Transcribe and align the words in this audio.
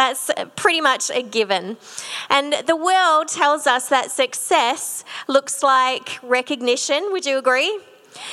That's 0.00 0.30
pretty 0.56 0.80
much 0.80 1.10
a 1.10 1.22
given. 1.22 1.76
And 2.30 2.54
the 2.66 2.74
world 2.74 3.28
tells 3.28 3.66
us 3.66 3.90
that 3.90 4.10
success 4.10 5.04
looks 5.28 5.62
like 5.62 6.18
recognition. 6.22 7.12
Would 7.12 7.26
you 7.26 7.36
agree? 7.36 7.78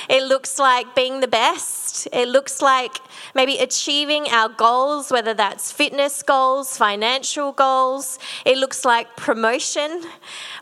It 0.08 0.22
looks 0.22 0.58
like 0.58 0.94
being 0.94 1.20
the 1.20 1.28
best. 1.28 2.08
It 2.10 2.28
looks 2.28 2.62
like 2.62 2.96
maybe 3.34 3.58
achieving 3.58 4.28
our 4.28 4.48
goals, 4.48 5.10
whether 5.10 5.34
that's 5.34 5.72
fitness 5.72 6.22
goals, 6.22 6.76
financial 6.76 7.52
goals. 7.52 8.18
It 8.44 8.58
looks 8.58 8.84
like 8.84 9.16
promotion. 9.16 10.02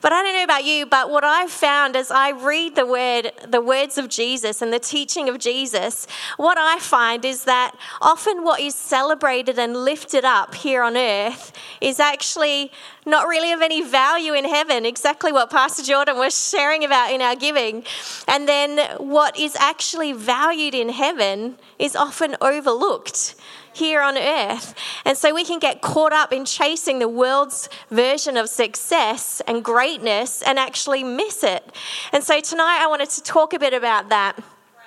But 0.03 0.13
I 0.13 0.23
don't 0.23 0.35
know 0.35 0.45
about 0.45 0.65
you, 0.65 0.87
but 0.87 1.11
what 1.11 1.25
I've 1.25 1.51
found 1.51 1.97
as 1.97 2.11
I 2.11 2.31
read 2.31 2.77
the 2.77 2.87
word, 2.87 3.33
the 3.47 3.61
words 3.61 3.99
of 3.99 4.09
Jesus 4.09 4.63
and 4.63 4.73
the 4.73 4.79
teaching 4.79 5.29
of 5.29 5.39
Jesus, 5.39 6.07
what 6.37 6.59
I 6.59 6.79
find 6.79 7.25
is 7.25 7.45
that 7.45 7.77
often 8.01 8.45
what 8.45 8.61
is 8.61 8.75
celebrated 8.75 9.59
and 9.59 9.77
lifted 9.77 10.25
up 10.25 10.55
here 10.55 10.83
on 10.83 10.97
earth 10.97 11.53
is 11.81 12.01
actually 12.01 12.71
not 13.07 13.29
really 13.29 13.53
of 13.53 13.63
any 13.63 13.83
value 13.83 14.33
in 14.33 14.45
heaven, 14.45 14.85
exactly 14.85 15.31
what 15.31 15.49
Pastor 15.49 15.83
Jordan 15.83 16.19
was 16.19 16.49
sharing 16.49 16.85
about 16.85 17.13
in 17.13 17.23
our 17.23 17.37
giving. 17.37 17.85
And 18.27 18.49
then 18.49 18.79
what 18.99 19.39
is 19.39 19.55
actually 19.57 20.13
valued 20.13 20.75
in 20.75 20.89
heaven 20.89 21.57
is 21.79 21.95
often 21.95 22.37
overlooked 22.47 23.35
here 23.73 24.01
on 24.01 24.17
earth. 24.17 24.75
And 25.05 25.17
so 25.19 25.35
we 25.35 25.45
can 25.45 25.59
get 25.59 25.83
caught 25.83 26.13
up 26.13 26.33
in 26.33 26.45
chasing 26.45 26.99
the 26.99 27.09
world's 27.09 27.69
version 27.91 28.37
of 28.37 28.49
success 28.49 29.43
and 29.47 29.63
greatness 29.63 30.43
and 30.43 30.59
actually 30.59 31.05
miss 31.05 31.45
it. 31.45 31.63
And 32.13 32.25
so 32.25 32.41
tonight 32.41 32.79
I 32.81 32.87
wanted 32.87 33.11
to 33.11 33.23
talk 33.23 33.53
a 33.53 33.59
bit 33.59 33.75
about 33.75 34.09
that, 34.09 34.39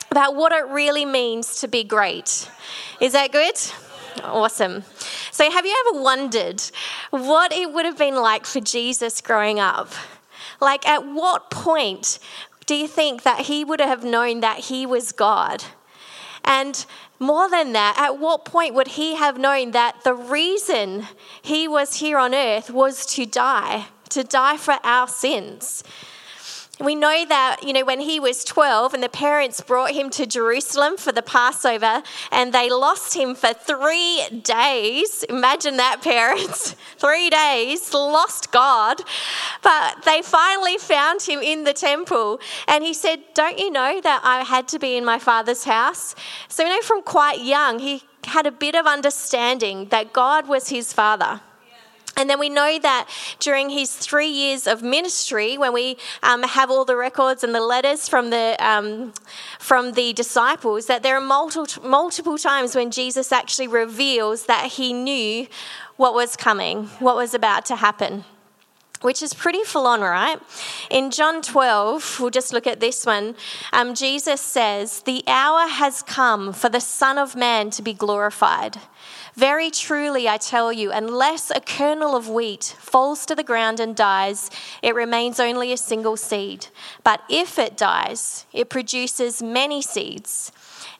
about 0.10 0.36
what 0.36 0.52
it 0.52 0.66
really 0.68 1.06
means 1.06 1.62
to 1.62 1.68
be 1.68 1.84
great. 1.84 2.50
Is 3.00 3.14
that 3.14 3.32
good? 3.32 3.56
Awesome. 4.24 4.84
So, 5.32 5.50
have 5.50 5.66
you 5.66 5.86
ever 5.88 6.02
wondered 6.02 6.62
what 7.12 7.54
it 7.54 7.72
would 7.72 7.86
have 7.86 7.98
been 7.98 8.16
like 8.16 8.46
for 8.46 8.60
Jesus 8.60 9.22
growing 9.22 9.60
up? 9.60 9.90
Like, 10.60 10.86
at 10.88 11.06
what 11.06 11.50
point 11.50 12.20
do 12.66 12.76
you 12.76 12.88
think 12.88 13.24
that 13.24 13.42
he 13.42 13.64
would 13.64 13.80
have 13.80 14.04
known 14.04 14.42
that 14.42 14.60
he 14.60 14.86
was 14.86 15.12
God? 15.12 15.64
And 16.44 16.86
more 17.20 17.50
than 17.50 17.74
that, 17.74 17.96
at 17.98 18.18
what 18.18 18.46
point 18.46 18.74
would 18.74 18.90
he 18.90 19.16
have 19.16 19.38
known 19.38 19.72
that 19.72 20.04
the 20.04 20.14
reason 20.14 21.08
he 21.42 21.68
was 21.68 21.96
here 21.96 22.18
on 22.18 22.34
earth 22.34 22.72
was 22.72 23.06
to 23.08 23.26
die, 23.26 23.88
to 24.10 24.24
die 24.24 24.58
for 24.58 24.78
our 24.84 25.08
sins? 25.08 25.84
We 26.80 26.96
know 26.96 27.26
that, 27.26 27.58
you 27.62 27.74
know, 27.74 27.84
when 27.84 28.00
he 28.00 28.22
was 28.22 28.46
12 28.46 28.94
and 28.94 29.04
the 29.04 29.10
parents 29.10 29.60
brought 29.60 29.92
him 29.92 30.10
to 30.12 30.26
Jerusalem 30.26 30.96
for 30.96 31.12
the 31.12 31.22
Passover 31.22 32.02
and 32.32 32.54
they 32.54 32.70
lost 32.70 33.16
him 33.16 33.36
for 33.36 33.54
three 33.54 34.24
days. 34.44 35.24
Imagine 35.24 35.76
that, 35.76 36.02
parents. 36.04 36.78
three 36.98 37.30
days, 37.30 37.94
lost 37.94 38.54
God. 38.54 39.02
But 39.62 40.06
they 40.06 40.22
finally 40.22 40.78
found 40.78 41.22
him 41.22 41.40
in 41.40 41.66
the 41.66 41.74
temple 41.74 42.40
and 42.70 42.82
he 42.82 42.94
said, 42.94 43.24
Don't 43.34 43.60
you 43.60 43.70
know 43.72 44.00
that 44.00 44.22
I 44.24 44.46
had 44.46 44.70
to 44.70 44.80
be 44.80 44.96
in 44.96 45.04
my 45.04 45.20
father's 45.20 45.66
house? 45.66 46.16
So, 46.48 46.64
you 46.64 46.70
know, 46.70 46.82
from 46.82 47.02
quite 47.02 47.42
young, 47.42 47.80
he 47.80 48.04
had 48.24 48.46
a 48.46 48.52
bit 48.52 48.76
of 48.76 48.86
understanding 48.86 49.90
that 49.90 50.14
God 50.14 50.48
was 50.48 50.70
his 50.70 50.94
father. 50.94 51.42
And 52.18 52.30
then 52.30 52.40
we 52.40 52.50
know 52.50 52.80
that 52.80 53.10
during 53.40 53.70
his 53.70 53.96
three 53.96 54.28
years 54.28 54.68
of 54.68 54.82
ministry, 54.82 55.58
when 55.58 55.74
we 55.74 55.98
um, 56.24 56.44
have 56.44 56.70
all 56.70 56.86
the 56.86 56.96
records 56.96 57.44
and 57.44 57.56
the 57.56 57.62
letters 57.62 58.10
from 58.10 58.30
the 58.30 58.56
um, 58.60 59.14
from 59.60 59.94
the 59.94 60.14
disciples, 60.14 60.88
that 60.88 61.04
there 61.04 61.16
are 61.16 61.22
multiple 61.22 61.88
multiple 61.88 62.38
times 62.38 62.76
when 62.76 62.92
Jesus 62.92 63.32
actually 63.32 63.68
reveals 63.68 64.46
that 64.46 64.66
he 64.74 64.94
knew 64.94 65.48
what 65.98 66.14
was 66.14 66.36
coming, 66.36 66.86
what 67.00 67.16
was 67.16 67.34
about 67.34 67.66
to 67.66 67.76
happen 67.76 68.24
which 69.02 69.22
is 69.22 69.34
pretty 69.34 69.64
full 69.64 69.88
on, 69.88 70.02
right? 70.02 70.40
In 70.90 71.12
John 71.12 71.42
12, 71.42 72.20
we'll 72.20 72.30
just 72.30 72.54
look 72.54 72.68
at 72.68 72.80
this 72.80 73.06
one. 73.06 73.36
Um, 73.72 73.94
Jesus 73.94 74.42
says, 74.42 75.02
The 75.02 75.24
hour 75.28 75.68
has 75.68 76.02
come 76.02 76.54
for 76.54 76.70
the 76.70 76.82
Son 76.82 77.18
of 77.18 77.36
Man 77.36 77.70
to 77.72 77.82
be 77.82 77.94
glorified. 77.94 78.78
Very 79.36 79.72
truly, 79.72 80.28
I 80.28 80.36
tell 80.36 80.74
you, 80.74 80.92
unless 80.92 81.50
a 81.50 81.62
kernel 81.62 82.14
of 82.14 82.28
wheat 82.28 82.76
falls 82.78 83.26
to 83.28 83.36
the 83.36 83.44
ground 83.44 83.80
and 83.80 83.96
dies, 83.96 84.50
it 84.82 84.96
remains 84.96 85.40
only 85.40 85.72
a 85.72 85.78
single 85.78 86.18
seed. 86.18 86.68
But 87.06 87.22
if 87.30 87.58
it 87.58 87.78
dies, 87.78 88.46
it 88.52 88.70
produces 88.70 89.42
many 89.42 89.82
seeds. 89.82 90.52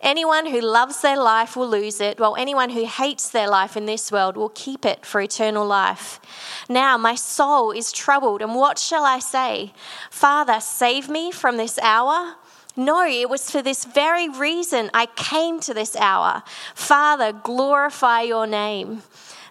Anyone 0.02 0.46
who 0.46 0.62
loves 0.62 1.02
their 1.02 1.18
life 1.18 1.58
will 1.58 1.68
lose 1.68 2.00
it, 2.00 2.20
while 2.20 2.36
anyone 2.38 2.70
who 2.70 2.86
hates 2.86 3.30
their 3.30 3.50
life 3.50 3.76
in 3.76 3.86
this 3.86 4.12
world 4.12 4.38
will 4.38 4.50
keep 4.50 4.86
it 4.86 5.06
for 5.06 5.20
eternal 5.20 5.66
life. 5.66 6.22
Now 6.70 6.98
my 6.98 7.16
soul 7.16 7.72
is 7.72 7.92
troubled, 7.92 8.42
and 8.42 8.56
what 8.56 8.80
shall 8.80 9.04
I 9.04 9.20
say? 9.20 9.74
Father, 10.10 10.62
save 10.62 11.10
me 11.10 11.32
from 11.32 11.58
this 11.58 11.78
hour? 11.80 12.36
No, 12.78 13.06
it 13.06 13.30
was 13.30 13.52
for 13.52 13.62
this 13.62 13.84
very 13.84 14.30
reason 14.30 14.90
I 14.94 15.08
came 15.08 15.60
to 15.62 15.74
this 15.74 15.98
hour. 15.98 16.44
Father, 16.74 17.34
glorify 17.34 18.22
your 18.22 18.48
name. 18.48 19.04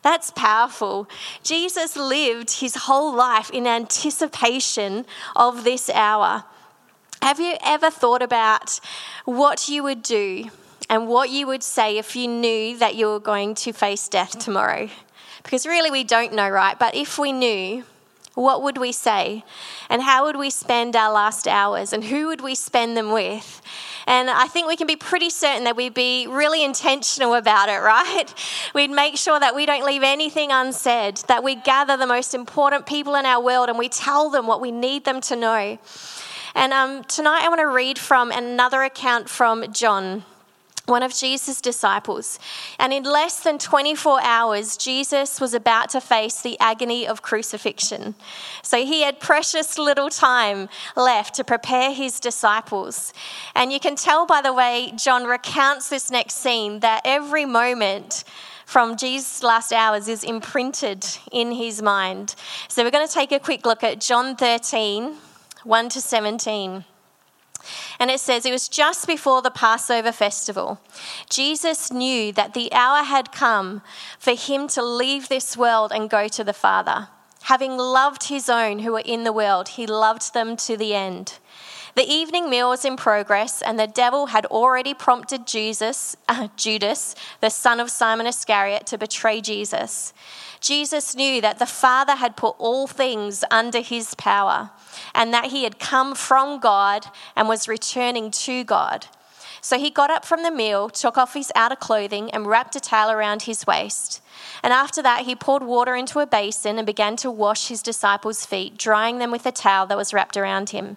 That's 0.03 0.31
powerful. 0.31 1.09
Jesus 1.43 1.95
lived 1.95 2.61
his 2.61 2.75
whole 2.75 3.15
life 3.15 3.51
in 3.51 3.67
anticipation 3.67 5.05
of 5.37 5.65
this 5.65 5.91
hour. 5.91 6.45
Have 7.21 7.41
you 7.41 7.57
ever 7.65 7.91
thought 7.91 8.23
about 8.23 8.81
what 9.25 9.69
you 9.69 9.83
would 9.83 10.03
do 10.03 10.51
and 10.89 11.09
what 11.09 11.31
you 11.31 11.47
would 11.47 11.63
say 11.63 11.99
if 11.99 12.15
you 12.15 12.29
knew 12.29 12.79
that 12.79 12.95
you 12.95 13.07
were 13.07 13.21
going 13.21 13.55
to 13.57 13.73
face 13.73 14.09
death 14.09 14.39
tomorrow? 14.39 14.89
Because 15.43 15.67
really, 15.67 15.91
we 15.91 16.05
don't 16.05 16.33
know, 16.33 16.49
right? 16.49 16.79
But 16.79 16.95
if 16.95 17.19
we 17.19 17.33
knew, 17.33 17.85
what 18.35 18.63
would 18.63 18.79
we 18.79 18.93
say? 18.93 19.45
And 19.91 20.01
how 20.01 20.27
would 20.27 20.37
we 20.37 20.49
spend 20.49 20.95
our 20.95 21.13
last 21.13 21.49
hours? 21.49 21.93
And 21.93 22.05
who 22.05 22.29
would 22.29 22.41
we 22.41 22.55
spend 22.55 22.97
them 22.97 23.11
with? 23.11 23.61
And 24.07 24.31
I 24.31 24.47
think 24.47 24.69
we 24.69 24.77
can 24.77 24.87
be 24.87 24.97
pretty 24.97 25.29
certain 25.29 25.65
that 25.65 25.77
we'd 25.77 25.93
be 25.93 26.29
really 26.29 26.65
intentional 26.65 27.35
about 27.35 27.69
it, 27.69 27.79
right? 27.83 28.27
We'd 28.75 28.91
make 28.91 29.17
sure 29.17 29.41
that 29.41 29.57
we 29.57 29.67
don't 29.67 29.85
leave 29.85 30.05
anything 30.05 30.53
unsaid, 30.53 31.17
that 31.27 31.43
we 31.43 31.57
gather 31.57 31.97
the 31.97 32.07
most 32.07 32.33
important 32.33 32.87
people 32.87 33.17
in 33.17 33.27
our 33.27 33.43
world 33.43 33.69
and 33.69 33.77
we 33.77 33.89
tell 33.89 34.31
them 34.31 34.47
what 34.47 34.61
we 34.61 34.71
need 34.71 35.05
them 35.05 35.21
to 35.23 35.35
know. 35.35 35.79
And 36.55 36.73
um, 36.73 37.05
tonight 37.05 37.43
I 37.43 37.49
want 37.49 37.61
to 37.61 37.69
read 37.69 37.99
from 37.99 38.31
another 38.31 38.83
account 38.83 39.29
from 39.29 39.73
John 39.73 40.25
one 40.89 41.03
of 41.03 41.15
Jesus' 41.15 41.61
disciples. 41.61 42.39
And 42.79 42.93
in 42.93 43.05
less 43.05 43.41
than 43.41 43.59
24 43.59 44.23
hours, 44.23 44.77
Jesus 44.77 45.41
was 45.41 45.55
about 45.55 45.91
to 45.91 46.01
face 46.01 46.41
the 46.41 46.59
agony 46.59 47.07
of 47.07 47.23
crucifixion. 47.23 48.15
So 48.63 48.79
he 48.79 49.03
had 49.03 49.21
precious 49.21 49.79
little 49.79 50.09
time 50.09 50.69
left 50.97 51.35
to 51.35 51.45
prepare 51.45 51.93
his 51.93 52.19
disciples. 52.21 53.13
And 53.55 53.73
you 53.73 53.81
can 53.81 53.97
tell 53.97 54.27
by 54.27 54.41
the 54.41 54.53
way 54.53 54.93
John 54.97 55.25
recounts 55.25 55.89
this 55.91 56.11
next 56.11 56.37
scene 56.37 56.81
that 56.81 57.03
every 57.05 57.45
moment 57.45 58.25
from 58.65 58.97
Jesus' 58.97 59.43
last 59.43 59.73
hours 59.73 60.09
is 60.09 60.25
imprinted 60.25 61.07
in 61.33 61.53
his 61.53 61.81
mind. 61.81 62.35
So 62.69 62.85
we're 62.85 62.91
going 62.91 63.07
to 63.07 63.13
take 63.13 63.33
a 63.33 63.41
quick 63.41 63.65
look 63.65 63.83
at 63.83 64.01
John 64.01 64.37
13, 64.37 65.17
1 65.65 65.89
to 65.91 66.01
17. 66.01 66.85
And 67.99 68.11
it 68.11 68.21
says, 68.21 68.47
It 68.47 68.53
was 68.53 68.69
just 68.69 69.07
before 69.07 69.43
the 69.43 69.51
Passover 69.51 70.13
festival. 70.13 70.81
Jesus 71.29 71.93
knew 71.93 72.33
that 72.33 72.55
the 72.55 72.73
hour 72.73 73.03
had 73.03 73.33
come 73.33 73.83
for 74.19 74.35
him 74.35 74.69
to 74.69 74.83
leave 74.83 75.29
this 75.29 75.57
world 75.57 75.93
and 75.93 76.11
go 76.11 76.29
to 76.29 76.45
the 76.45 76.53
Father. 76.53 77.09
Having 77.43 77.77
loved 77.77 78.25
his 78.25 78.49
own 78.49 78.81
who 78.81 78.93
were 78.93 79.03
in 79.05 79.25
the 79.25 79.33
world, 79.33 79.71
he 79.71 79.87
loved 79.87 80.35
them 80.35 80.57
to 80.59 80.77
the 80.77 80.95
end. 80.95 81.39
The 81.99 82.09
evening 82.09 82.49
meal 82.49 82.69
was 82.69 82.85
in 82.85 82.97
progress, 82.97 83.61
and 83.61 83.77
the 83.77 83.89
devil 83.89 84.27
had 84.27 84.47
already 84.47 84.95
prompted 84.95 85.49
Jesus, 85.49 86.17
uh, 86.29 86.47
Judas, 86.55 87.17
the 87.41 87.51
son 87.51 87.81
of 87.81 87.91
Simon 87.91 88.29
Iscariot, 88.29 88.87
to 88.87 88.97
betray 88.97 89.41
Jesus. 89.41 90.13
Jesus 90.61 91.17
knew 91.17 91.41
that 91.41 91.59
the 91.59 91.67
Father 91.67 92.15
had 92.15 92.37
put 92.37 92.55
all 92.61 92.87
things 92.87 93.43
under 93.51 93.81
his 93.81 94.15
power 94.15 94.71
and 95.13 95.35
that 95.35 95.47
he 95.47 95.65
had 95.65 95.81
come 95.81 96.15
from 96.15 96.61
God 96.61 97.07
and 97.35 97.49
was 97.49 97.67
returning 97.67 98.31
to 98.31 98.63
God. 98.63 99.07
So 99.61 99.77
he 99.77 99.91
got 99.91 100.09
up 100.09 100.25
from 100.25 100.45
the 100.45 100.53
meal, 100.53 100.89
took 100.89 101.19
off 101.19 101.35
his 101.35 101.51
outer 101.57 101.75
clothing, 101.75 102.31
and 102.31 102.47
wrapped 102.47 102.77
a 102.77 102.81
towel 102.81 103.11
around 103.11 103.43
his 103.43 103.67
waist. 103.67 104.23
And 104.63 104.73
after 104.73 105.03
that, 105.03 105.23
he 105.23 105.35
poured 105.35 105.65
water 105.65 105.97
into 105.97 106.21
a 106.21 106.29
basin 106.29 106.79
and 106.79 106.87
began 106.87 107.17
to 107.17 107.29
wash 107.29 107.67
his 107.67 107.83
disciples' 107.83 108.47
feet, 108.47 108.79
drying 108.79 109.19
them 109.19 109.33
with 109.33 109.47
a 109.47 109.51
towel 109.51 109.89
that 109.89 109.99
was 109.99 110.15
wrapped 110.15 110.37
around 110.37 110.71
him. 110.71 110.97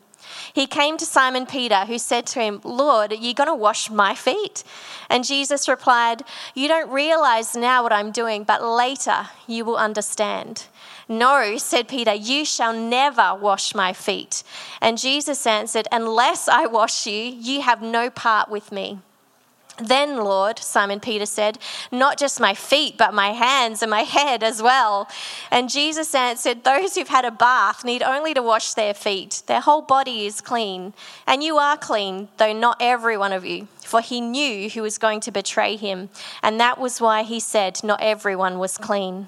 He 0.53 0.67
came 0.67 0.97
to 0.97 1.05
Simon 1.05 1.45
Peter, 1.45 1.85
who 1.85 1.97
said 1.97 2.25
to 2.27 2.39
him, 2.39 2.61
Lord, 2.63 3.11
are 3.11 3.15
you 3.15 3.33
going 3.33 3.49
to 3.49 3.55
wash 3.55 3.89
my 3.89 4.15
feet? 4.15 4.63
And 5.09 5.23
Jesus 5.25 5.67
replied, 5.67 6.23
You 6.53 6.67
don't 6.67 6.89
realize 6.89 7.55
now 7.55 7.83
what 7.83 7.93
I'm 7.93 8.11
doing, 8.11 8.43
but 8.43 8.63
later 8.63 9.27
you 9.47 9.65
will 9.65 9.77
understand. 9.77 10.65
No, 11.07 11.57
said 11.57 11.87
Peter, 11.87 12.13
you 12.13 12.45
shall 12.45 12.73
never 12.73 13.35
wash 13.35 13.75
my 13.75 13.91
feet. 13.91 14.43
And 14.81 14.97
Jesus 14.97 15.45
answered, 15.45 15.87
Unless 15.91 16.47
I 16.47 16.67
wash 16.67 17.05
you, 17.05 17.13
you 17.13 17.61
have 17.61 17.81
no 17.81 18.09
part 18.09 18.49
with 18.49 18.71
me. 18.71 18.99
Then, 19.87 20.17
Lord, 20.17 20.59
Simon 20.59 20.99
Peter 20.99 21.25
said, 21.25 21.57
not 21.91 22.17
just 22.17 22.39
my 22.39 22.53
feet, 22.53 22.97
but 22.97 23.13
my 23.13 23.29
hands 23.29 23.81
and 23.81 23.89
my 23.89 24.01
head 24.17 24.43
as 24.43 24.61
well. 24.61 25.07
And 25.49 25.69
Jesus 25.69 26.13
answered, 26.15 26.63
Those 26.63 26.95
who've 26.95 27.07
had 27.07 27.25
a 27.25 27.31
bath 27.31 27.83
need 27.83 28.03
only 28.03 28.33
to 28.33 28.41
wash 28.41 28.73
their 28.73 28.93
feet. 28.93 29.43
Their 29.47 29.61
whole 29.61 29.81
body 29.81 30.25
is 30.25 30.41
clean. 30.41 30.93
And 31.27 31.43
you 31.43 31.57
are 31.57 31.77
clean, 31.77 32.29
though 32.37 32.53
not 32.53 32.77
every 32.79 33.17
one 33.17 33.33
of 33.33 33.45
you. 33.45 33.67
For 33.79 34.01
he 34.01 34.21
knew 34.21 34.69
who 34.69 34.81
was 34.81 34.97
going 34.97 35.19
to 35.21 35.31
betray 35.31 35.75
him. 35.75 36.09
And 36.41 36.59
that 36.59 36.79
was 36.79 37.01
why 37.01 37.23
he 37.23 37.39
said, 37.39 37.83
Not 37.83 38.01
everyone 38.01 38.59
was 38.59 38.77
clean. 38.77 39.27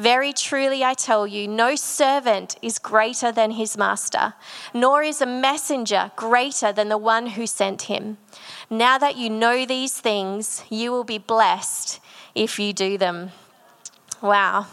Very 0.00 0.32
truly, 0.32 0.82
I 0.82 0.94
tell 0.94 1.26
you, 1.26 1.46
no 1.46 1.76
servant 1.76 2.56
is 2.62 2.78
greater 2.78 3.30
than 3.30 3.50
his 3.50 3.76
master, 3.76 4.32
nor 4.72 5.02
is 5.02 5.20
a 5.20 5.26
messenger 5.26 6.10
greater 6.16 6.72
than 6.72 6.88
the 6.88 6.96
one 6.96 7.26
who 7.26 7.46
sent 7.46 7.82
him. 7.82 8.16
Now 8.70 8.96
that 8.96 9.18
you 9.18 9.28
know 9.28 9.66
these 9.66 10.00
things, 10.00 10.64
you 10.70 10.90
will 10.90 11.04
be 11.04 11.18
blessed 11.18 12.00
if 12.34 12.58
you 12.58 12.72
do 12.72 12.96
them. 12.96 13.32
Wow. 14.22 14.66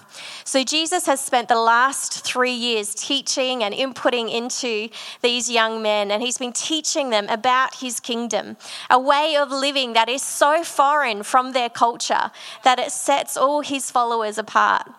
So 0.44 0.66
Jesus 0.66 1.06
has 1.06 1.22
spent 1.22 1.48
the 1.48 1.56
last 1.56 2.26
three 2.26 2.52
years 2.52 2.94
teaching 2.94 3.64
and 3.64 3.74
inputting 3.74 4.30
into 4.30 4.90
these 5.22 5.50
young 5.50 5.82
men, 5.82 6.12
and 6.12 6.22
he's 6.22 6.38
been 6.38 6.52
teaching 6.52 7.12
them 7.12 7.30
about 7.30 7.76
his 7.76 8.02
kingdom, 8.02 8.58
a 8.90 9.00
way 9.00 9.38
of 9.38 9.50
living 9.50 9.94
that 9.94 10.10
is 10.10 10.22
so 10.22 10.66
foreign 10.66 11.24
from 11.24 11.54
their 11.54 11.70
culture 11.70 12.32
that 12.64 12.78
it 12.78 12.92
sets 12.92 13.38
all 13.38 13.62
his 13.62 13.90
followers 13.90 14.38
apart. 14.38 14.90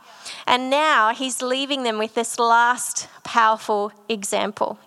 And 0.46 0.70
now 0.70 1.12
he's 1.14 1.42
leaving 1.42 1.82
them 1.82 1.98
with 1.98 2.14
this 2.14 2.38
last 2.38 3.08
powerful 3.24 3.92
example. 4.08 4.78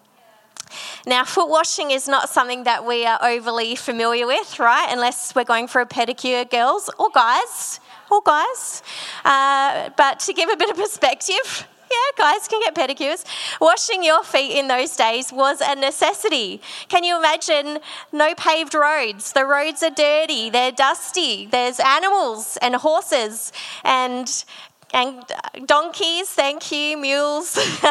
Now, 1.05 1.25
foot 1.25 1.49
washing 1.49 1.91
is 1.91 2.07
not 2.07 2.29
something 2.29 2.63
that 2.63 2.85
we 2.85 3.05
are 3.05 3.19
overly 3.21 3.75
familiar 3.75 4.25
with, 4.25 4.57
right? 4.57 4.87
Unless 4.89 5.35
we're 5.35 5.43
going 5.43 5.67
for 5.67 5.81
a 5.81 5.85
pedicure, 5.85 6.49
girls 6.49 6.89
or 6.97 7.09
guys, 7.13 7.79
or 8.11 8.21
guys. 8.25 8.83
Uh, 9.23 9.89
but 9.97 10.19
to 10.21 10.33
give 10.33 10.49
a 10.49 10.57
bit 10.57 10.69
of 10.69 10.77
perspective, 10.77 11.67
yeah, 11.91 12.17
guys 12.17 12.47
can 12.47 12.61
get 12.61 12.75
pedicures. 12.75 13.25
Washing 13.59 14.03
your 14.03 14.23
feet 14.23 14.57
in 14.57 14.67
those 14.67 14.95
days 14.95 15.33
was 15.33 15.61
a 15.61 15.75
necessity. 15.75 16.61
Can 16.87 17.03
you 17.03 17.17
imagine 17.17 17.79
no 18.11 18.33
paved 18.35 18.73
roads? 18.73 19.33
The 19.33 19.45
roads 19.45 19.83
are 19.83 19.89
dirty, 19.89 20.49
they're 20.49 20.71
dusty, 20.71 21.47
there's 21.47 21.79
animals 21.79 22.57
and 22.61 22.75
horses 22.75 23.51
and 23.83 24.45
and 24.93 25.23
donkeys, 25.65 26.29
thank 26.29 26.69
you, 26.69 26.97
mules. 26.97 27.57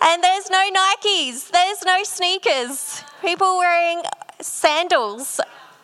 and 0.00 0.22
there's 0.22 0.48
no 0.48 0.70
Nikes, 0.70 1.50
there's 1.50 1.84
no 1.84 2.04
sneakers. 2.04 3.02
People 3.20 3.58
wearing 3.58 4.02
sandals, 4.40 5.40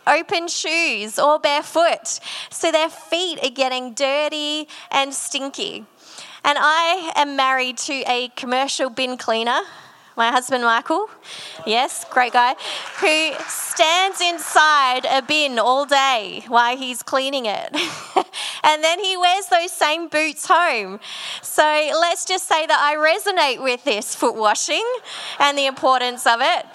open 0.06 0.48
shoes, 0.48 1.18
or 1.18 1.38
barefoot. 1.38 2.20
So 2.50 2.72
their 2.72 2.88
feet 2.88 3.38
are 3.42 3.50
getting 3.50 3.94
dirty 3.94 4.68
and 4.90 5.14
stinky. 5.14 5.86
And 6.44 6.58
I 6.60 7.12
am 7.14 7.36
married 7.36 7.78
to 7.78 8.02
a 8.06 8.28
commercial 8.36 8.90
bin 8.90 9.16
cleaner 9.16 9.60
my 10.16 10.30
husband 10.30 10.62
Michael, 10.62 11.08
yes, 11.66 12.04
great 12.10 12.34
guy, 12.34 12.54
who 13.00 13.32
stands 13.48 14.20
inside 14.20 15.06
a 15.06 15.22
bin 15.22 15.58
all 15.58 15.86
day 15.86 16.44
while 16.48 16.76
he's 16.76 17.02
cleaning 17.02 17.46
it. 17.46 17.70
and 18.62 18.84
then 18.84 19.00
he 19.00 19.16
wears 19.16 19.46
those 19.46 19.72
same 19.72 20.08
boots 20.08 20.46
home. 20.46 21.00
So 21.40 21.62
let's 21.62 22.26
just 22.26 22.46
say 22.46 22.66
that 22.66 22.78
I 22.78 22.94
resonate 22.96 23.62
with 23.62 23.84
this 23.84 24.14
foot 24.14 24.36
washing 24.36 24.84
and 25.38 25.56
the 25.56 25.66
importance 25.66 26.26
of 26.26 26.40
it. 26.42 26.66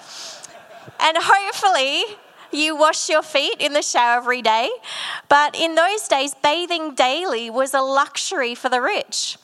And 1.00 1.16
hopefully, 1.20 2.16
you 2.52 2.76
wash 2.76 3.08
your 3.08 3.22
feet 3.22 3.56
in 3.60 3.72
the 3.72 3.82
shower 3.82 4.18
every 4.18 4.42
day. 4.42 4.70
But 5.28 5.54
in 5.54 5.74
those 5.74 6.08
days, 6.08 6.34
bathing 6.42 6.94
daily 6.94 7.50
was 7.50 7.74
a 7.74 7.80
luxury 7.80 8.54
for 8.54 8.68
the 8.68 8.80
rich. 8.80 9.36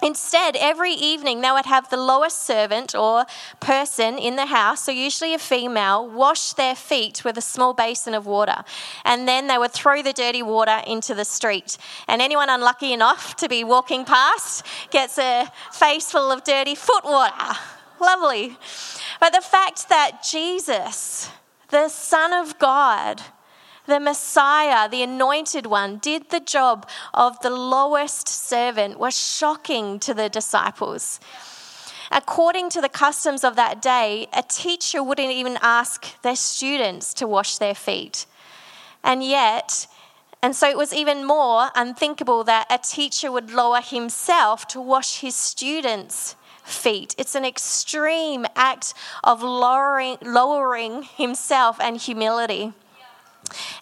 Instead, 0.00 0.54
every 0.56 0.92
evening 0.92 1.40
they 1.40 1.50
would 1.50 1.66
have 1.66 1.90
the 1.90 1.96
lowest 1.96 2.42
servant 2.42 2.94
or 2.94 3.24
person 3.58 4.16
in 4.16 4.36
the 4.36 4.46
house, 4.46 4.84
so 4.84 4.92
usually 4.92 5.34
a 5.34 5.38
female, 5.38 6.08
wash 6.08 6.52
their 6.52 6.76
feet 6.76 7.24
with 7.24 7.36
a 7.36 7.40
small 7.40 7.74
basin 7.74 8.14
of 8.14 8.24
water. 8.24 8.62
And 9.04 9.26
then 9.26 9.48
they 9.48 9.58
would 9.58 9.72
throw 9.72 10.02
the 10.02 10.12
dirty 10.12 10.42
water 10.42 10.82
into 10.86 11.14
the 11.14 11.24
street. 11.24 11.78
And 12.06 12.22
anyone 12.22 12.48
unlucky 12.48 12.92
enough 12.92 13.34
to 13.36 13.48
be 13.48 13.64
walking 13.64 14.04
past 14.04 14.64
gets 14.90 15.18
a 15.18 15.50
face 15.72 16.12
full 16.12 16.30
of 16.30 16.44
dirty 16.44 16.76
foot 16.76 17.04
water. 17.04 17.58
Lovely. 18.00 18.56
But 19.18 19.32
the 19.32 19.40
fact 19.40 19.88
that 19.88 20.22
Jesus, 20.22 21.28
the 21.70 21.88
Son 21.88 22.32
of 22.32 22.58
God, 22.58 23.22
the 23.86 24.00
Messiah, 24.00 24.88
the 24.88 25.02
anointed 25.02 25.66
one, 25.66 25.98
did 25.98 26.30
the 26.30 26.40
job 26.40 26.88
of 27.14 27.40
the 27.40 27.50
lowest 27.50 28.28
servant 28.28 28.98
was 28.98 29.18
shocking 29.18 29.98
to 30.00 30.14
the 30.14 30.28
disciples. 30.28 31.20
According 32.10 32.70
to 32.70 32.80
the 32.80 32.88
customs 32.88 33.44
of 33.44 33.56
that 33.56 33.82
day, 33.82 34.28
a 34.32 34.42
teacher 34.42 35.02
wouldn't 35.02 35.32
even 35.32 35.58
ask 35.60 36.20
their 36.22 36.36
students 36.36 37.12
to 37.14 37.26
wash 37.26 37.58
their 37.58 37.74
feet. 37.74 38.24
And 39.04 39.22
yet, 39.22 39.86
and 40.42 40.56
so 40.56 40.68
it 40.68 40.76
was 40.76 40.94
even 40.94 41.26
more 41.26 41.70
unthinkable 41.74 42.44
that 42.44 42.66
a 42.70 42.78
teacher 42.78 43.30
would 43.30 43.50
lower 43.50 43.80
himself 43.82 44.66
to 44.68 44.80
wash 44.80 45.20
his 45.20 45.34
students' 45.34 46.34
feet. 46.68 47.14
It's 47.18 47.34
an 47.34 47.44
extreme 47.44 48.46
act 48.54 48.94
of 49.24 49.42
lowering, 49.42 50.18
lowering 50.22 51.02
himself 51.02 51.80
and 51.80 51.96
humility. 51.96 52.72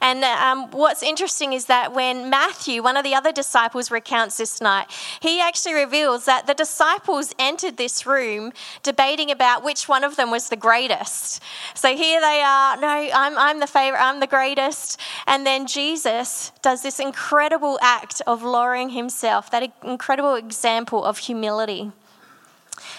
And 0.01 0.23
um, 0.25 0.71
what's 0.71 1.03
interesting 1.03 1.53
is 1.53 1.67
that 1.67 1.93
when 1.93 2.31
Matthew, 2.31 2.83
one 2.83 2.97
of 2.97 3.05
the 3.05 3.15
other 3.15 3.33
disciples, 3.33 3.91
recounts 3.91 4.37
this 4.37 4.61
night, 4.61 4.87
he 5.21 5.41
actually 5.41 5.75
reveals 5.75 6.25
that 6.27 6.47
the 6.47 6.55
disciples 6.55 7.35
entered 7.39 7.77
this 7.77 8.07
room 8.07 8.53
debating 8.83 9.31
about 9.31 9.65
which 9.65 9.89
one 9.89 10.05
of 10.05 10.17
them 10.17 10.31
was 10.31 10.49
the 10.49 10.57
greatest. 10.57 11.43
So 11.75 11.97
here 11.97 12.21
they 12.21 12.41
are, 12.43 12.77
no, 12.77 13.11
I'm, 13.13 13.37
I'm 13.39 13.61
the 13.61 13.67
favorite, 13.67 14.01
I'm 14.01 14.21
the 14.21 14.27
greatest. 14.27 15.01
And 15.27 15.47
then 15.47 15.67
Jesus 15.67 16.53
does 16.63 16.83
this 16.83 17.01
incredible 17.01 17.79
act 17.83 18.23
of 18.27 18.43
lowering 18.43 18.91
himself, 18.91 19.51
that 19.51 19.73
incredible 19.83 20.35
example 20.35 21.05
of 21.05 21.19
humility. 21.19 21.93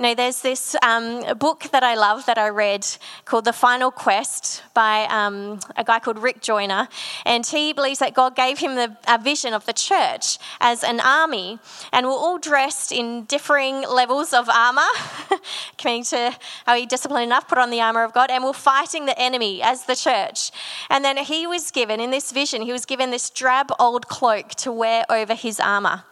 Know, 0.00 0.14
there's 0.14 0.40
this 0.40 0.74
um, 0.82 1.36
book 1.36 1.64
that 1.72 1.82
I 1.82 1.94
love 1.94 2.24
that 2.24 2.38
I 2.38 2.48
read 2.48 2.86
called 3.26 3.44
The 3.44 3.52
Final 3.52 3.90
Quest 3.90 4.62
by 4.72 5.04
um, 5.10 5.60
a 5.76 5.84
guy 5.84 5.98
called 5.98 6.18
Rick 6.18 6.40
Joyner, 6.40 6.88
and 7.26 7.44
he 7.44 7.74
believes 7.74 7.98
that 7.98 8.14
God 8.14 8.34
gave 8.34 8.60
him 8.60 8.76
the, 8.76 8.96
a 9.06 9.18
vision 9.18 9.52
of 9.52 9.66
the 9.66 9.74
church 9.74 10.38
as 10.58 10.82
an 10.82 11.00
army, 11.00 11.58
and 11.92 12.06
we're 12.06 12.12
all 12.12 12.38
dressed 12.38 12.92
in 12.92 13.24
differing 13.24 13.82
levels 13.82 14.32
of 14.32 14.48
armor, 14.48 14.88
coming 15.76 16.02
to 16.04 16.34
are 16.66 16.76
we 16.76 16.86
disciplined 16.86 17.24
enough, 17.24 17.46
put 17.46 17.58
on 17.58 17.68
the 17.68 17.82
armor 17.82 18.02
of 18.02 18.14
God, 18.14 18.30
and 18.30 18.42
we're 18.42 18.54
fighting 18.54 19.04
the 19.04 19.18
enemy 19.18 19.60
as 19.62 19.84
the 19.84 19.94
church. 19.94 20.50
And 20.88 21.04
then 21.04 21.18
he 21.18 21.46
was 21.46 21.70
given, 21.70 22.00
in 22.00 22.10
this 22.10 22.32
vision, 22.32 22.62
he 22.62 22.72
was 22.72 22.86
given 22.86 23.10
this 23.10 23.28
drab 23.28 23.70
old 23.78 24.08
cloak 24.08 24.48
to 24.60 24.72
wear 24.72 25.04
over 25.10 25.34
his 25.34 25.60
armor. 25.60 26.04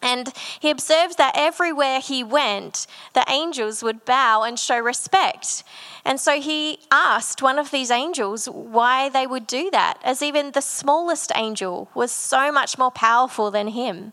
And 0.00 0.32
he 0.60 0.70
observed 0.70 1.18
that 1.18 1.34
everywhere 1.36 2.00
he 2.00 2.22
went, 2.22 2.86
the 3.14 3.24
angels 3.28 3.82
would 3.82 4.04
bow 4.04 4.42
and 4.42 4.58
show 4.58 4.78
respect. 4.78 5.64
And 6.04 6.20
so 6.20 6.40
he 6.40 6.78
asked 6.90 7.42
one 7.42 7.58
of 7.58 7.70
these 7.70 7.90
angels 7.90 8.46
why 8.46 9.08
they 9.08 9.26
would 9.26 9.46
do 9.46 9.70
that, 9.72 9.98
as 10.04 10.22
even 10.22 10.52
the 10.52 10.62
smallest 10.62 11.32
angel 11.34 11.88
was 11.94 12.12
so 12.12 12.52
much 12.52 12.78
more 12.78 12.92
powerful 12.92 13.50
than 13.50 13.68
him. 13.68 14.12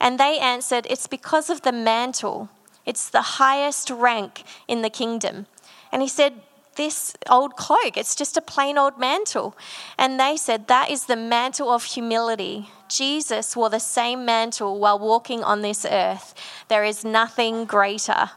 And 0.00 0.18
they 0.18 0.38
answered, 0.38 0.86
It's 0.88 1.06
because 1.06 1.50
of 1.50 1.62
the 1.62 1.72
mantle, 1.72 2.48
it's 2.84 3.08
the 3.08 3.22
highest 3.22 3.90
rank 3.90 4.44
in 4.68 4.82
the 4.82 4.90
kingdom. 4.90 5.46
And 5.90 6.02
he 6.02 6.08
said, 6.08 6.34
this 6.76 7.14
old 7.28 7.56
cloak. 7.56 7.96
It's 7.96 8.14
just 8.14 8.36
a 8.36 8.40
plain 8.40 8.78
old 8.78 8.98
mantle. 8.98 9.56
And 9.98 10.20
they 10.20 10.36
said, 10.36 10.68
That 10.68 10.90
is 10.90 11.06
the 11.06 11.16
mantle 11.16 11.70
of 11.70 11.84
humility. 11.84 12.70
Jesus 12.88 13.56
wore 13.56 13.70
the 13.70 13.80
same 13.80 14.24
mantle 14.24 14.78
while 14.78 14.98
walking 14.98 15.42
on 15.42 15.62
this 15.62 15.84
earth. 15.84 16.34
There 16.68 16.84
is 16.84 17.04
nothing 17.04 17.64
greater. 17.64 18.30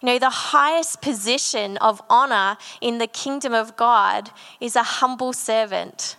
You 0.00 0.06
know, 0.06 0.18
the 0.18 0.30
highest 0.30 1.02
position 1.02 1.76
of 1.78 2.00
honor 2.08 2.56
in 2.80 2.98
the 2.98 3.08
kingdom 3.08 3.52
of 3.52 3.76
God 3.76 4.30
is 4.60 4.76
a 4.76 4.82
humble 4.82 5.32
servant. 5.32 6.16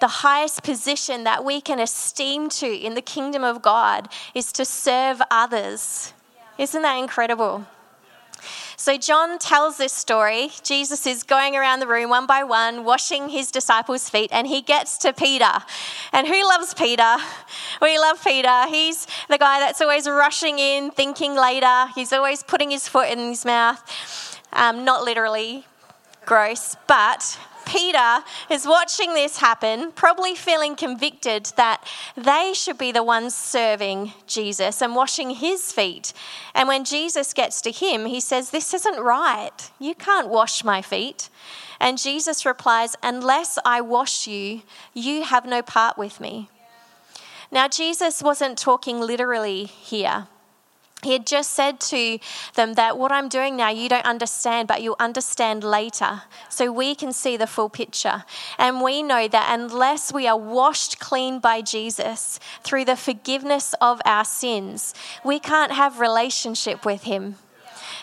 The 0.00 0.08
highest 0.08 0.62
position 0.62 1.24
that 1.24 1.44
we 1.44 1.60
can 1.60 1.78
esteem 1.78 2.48
to 2.50 2.66
in 2.66 2.94
the 2.94 3.02
kingdom 3.02 3.44
of 3.44 3.62
God 3.62 4.08
is 4.34 4.50
to 4.52 4.64
serve 4.64 5.20
others. 5.30 6.12
Isn't 6.58 6.82
that 6.82 6.96
incredible? 6.96 7.66
So, 8.80 8.96
John 8.96 9.38
tells 9.38 9.76
this 9.76 9.92
story. 9.92 10.52
Jesus 10.62 11.06
is 11.06 11.22
going 11.22 11.54
around 11.54 11.80
the 11.80 11.86
room 11.86 12.08
one 12.08 12.24
by 12.24 12.42
one, 12.44 12.82
washing 12.82 13.28
his 13.28 13.50
disciples' 13.50 14.08
feet, 14.08 14.30
and 14.32 14.46
he 14.46 14.62
gets 14.62 14.96
to 15.04 15.12
Peter. 15.12 15.52
And 16.14 16.26
who 16.26 16.48
loves 16.48 16.72
Peter? 16.72 17.16
We 17.82 17.98
love 17.98 18.24
Peter. 18.24 18.64
He's 18.68 19.06
the 19.28 19.36
guy 19.36 19.60
that's 19.60 19.82
always 19.82 20.08
rushing 20.08 20.58
in, 20.58 20.92
thinking 20.92 21.34
later. 21.34 21.88
He's 21.94 22.10
always 22.10 22.42
putting 22.42 22.70
his 22.70 22.88
foot 22.88 23.10
in 23.10 23.18
his 23.18 23.44
mouth. 23.44 24.40
Um, 24.54 24.82
not 24.82 25.04
literally 25.04 25.66
gross, 26.24 26.74
but 26.86 27.38
Peter 27.70 28.24
is 28.50 28.66
watching 28.66 29.14
this 29.14 29.38
happen, 29.38 29.92
probably 29.92 30.34
feeling 30.34 30.74
convicted 30.74 31.46
that 31.56 31.86
they 32.16 32.52
should 32.52 32.76
be 32.76 32.90
the 32.90 33.04
ones 33.04 33.32
serving 33.32 34.12
Jesus 34.26 34.82
and 34.82 34.96
washing 34.96 35.30
his 35.30 35.70
feet. 35.70 36.12
And 36.52 36.66
when 36.66 36.84
Jesus 36.84 37.32
gets 37.32 37.60
to 37.60 37.70
him, 37.70 38.06
he 38.06 38.18
says, 38.18 38.50
This 38.50 38.74
isn't 38.74 38.98
right. 39.00 39.70
You 39.78 39.94
can't 39.94 40.28
wash 40.28 40.64
my 40.64 40.82
feet. 40.82 41.28
And 41.78 41.96
Jesus 41.96 42.44
replies, 42.44 42.96
Unless 43.04 43.56
I 43.64 43.80
wash 43.80 44.26
you, 44.26 44.62
you 44.92 45.22
have 45.22 45.46
no 45.46 45.62
part 45.62 45.96
with 45.96 46.20
me. 46.20 46.50
Now, 47.52 47.68
Jesus 47.68 48.20
wasn't 48.20 48.58
talking 48.58 49.00
literally 49.00 49.66
here 49.66 50.26
he 51.02 51.12
had 51.12 51.26
just 51.26 51.52
said 51.52 51.80
to 51.80 52.18
them 52.54 52.74
that 52.74 52.98
what 52.98 53.12
I'm 53.12 53.28
doing 53.28 53.56
now 53.56 53.70
you 53.70 53.88
don't 53.88 54.04
understand, 54.04 54.68
but 54.68 54.82
you'll 54.82 54.96
understand 55.00 55.64
later. 55.64 56.22
So 56.48 56.72
we 56.72 56.94
can 56.94 57.12
see 57.12 57.36
the 57.36 57.46
full 57.46 57.68
picture. 57.68 58.24
And 58.58 58.82
we 58.82 59.02
know 59.02 59.28
that 59.28 59.58
unless 59.58 60.12
we 60.12 60.26
are 60.26 60.38
washed 60.38 60.98
clean 60.98 61.38
by 61.38 61.62
Jesus 61.62 62.38
through 62.62 62.84
the 62.84 62.96
forgiveness 62.96 63.74
of 63.80 64.00
our 64.04 64.24
sins, 64.24 64.94
we 65.24 65.38
can't 65.38 65.72
have 65.72 66.00
relationship 66.00 66.84
with 66.84 67.04
him. 67.04 67.36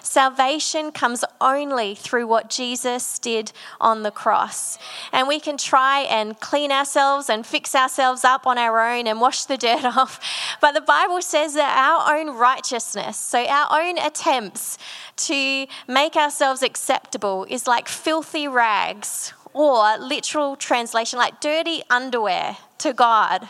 Salvation 0.02 0.92
comes 0.92 1.24
only 1.42 1.96
through 1.96 2.28
what 2.28 2.50
Jesus 2.50 3.20
did 3.20 3.52
on 3.80 4.04
the 4.04 4.12
cross. 4.12 4.78
And 5.12 5.28
we 5.28 5.40
can 5.40 5.58
try 5.58 6.02
and 6.02 6.40
clean 6.40 6.72
ourselves 6.72 7.30
and 7.30 7.46
fix 7.46 7.76
ourselves 7.76 8.24
up 8.24 8.48
on 8.48 8.58
our 8.58 8.80
own 8.80 9.08
and 9.08 9.22
wash 9.22 9.46
the 9.46 9.58
dirt 9.58 9.84
off. 9.98 10.20
But 10.62 10.74
the 10.74 10.82
Bible 10.82 11.22
says 11.22 11.54
that 11.56 11.78
our 11.78 12.18
own 12.18 12.38
righteousness, 12.38 13.18
so 13.18 13.46
our 13.46 13.82
own 13.82 13.98
attempts 13.98 14.78
to 15.18 15.68
make 15.88 16.16
ourselves 16.16 16.62
acceptable, 16.62 17.46
is 17.50 17.68
like 17.68 17.88
filthy 17.88 18.48
rags, 18.48 19.34
or 19.54 19.98
literal 19.98 20.56
translation, 20.56 21.18
like 21.18 21.42
dirty 21.42 21.82
underwear 21.90 22.58
to 22.78 22.94
God. 22.94 23.48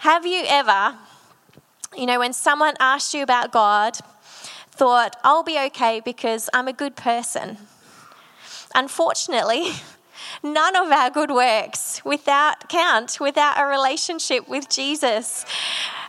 Have 0.00 0.26
you 0.26 0.42
ever, 0.46 0.96
you 1.96 2.06
know, 2.06 2.18
when 2.18 2.32
someone 2.32 2.74
asks 2.80 3.14
you 3.14 3.22
about 3.22 3.52
God, 3.52 3.96
thought, 4.80 5.14
I'll 5.22 5.42
be 5.42 5.58
okay 5.66 6.00
because 6.02 6.48
I'm 6.54 6.66
a 6.66 6.72
good 6.72 6.96
person. 6.96 7.58
Unfortunately, 8.74 9.72
none 10.42 10.74
of 10.74 10.90
our 10.90 11.10
good 11.10 11.30
works 11.30 12.02
without 12.02 12.70
count 12.70 13.18
without 13.20 13.60
a 13.60 13.66
relationship 13.66 14.48
with 14.48 14.70
Jesus. 14.70 15.44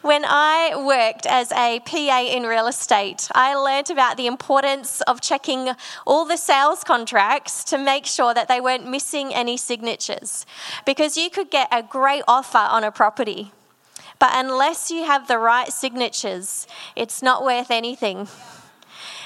When 0.04 0.24
I 0.26 0.72
worked 0.78 1.26
as 1.26 1.52
a 1.52 1.82
PA 1.82 2.22
in 2.22 2.44
real 2.44 2.68
estate, 2.68 3.28
I 3.36 3.56
learned 3.56 3.90
about 3.90 4.16
the 4.16 4.28
importance 4.28 5.02
of 5.02 5.20
checking 5.20 5.72
all 6.08 6.24
the 6.24 6.38
sales 6.38 6.86
contracts 6.86 7.66
to 7.66 7.78
make 7.78 8.06
sure 8.06 8.34
that 8.34 8.48
they 8.48 8.62
weren't 8.62 8.88
missing 8.88 9.34
any 9.34 9.58
signatures. 9.58 10.46
Because 10.86 11.18
you 11.18 11.30
could 11.30 11.52
get 11.52 11.68
a 11.74 11.84
great 11.84 12.24
offer 12.26 12.66
on 12.78 12.86
a 12.86 12.92
property, 12.92 13.52
but 14.18 14.32
unless 14.34 14.90
you 14.90 15.04
have 15.04 15.28
the 15.28 15.40
right 15.40 15.74
signatures, 15.74 16.68
it's 16.96 17.22
not 17.22 17.44
worth 17.44 17.70
anything. 17.70 18.30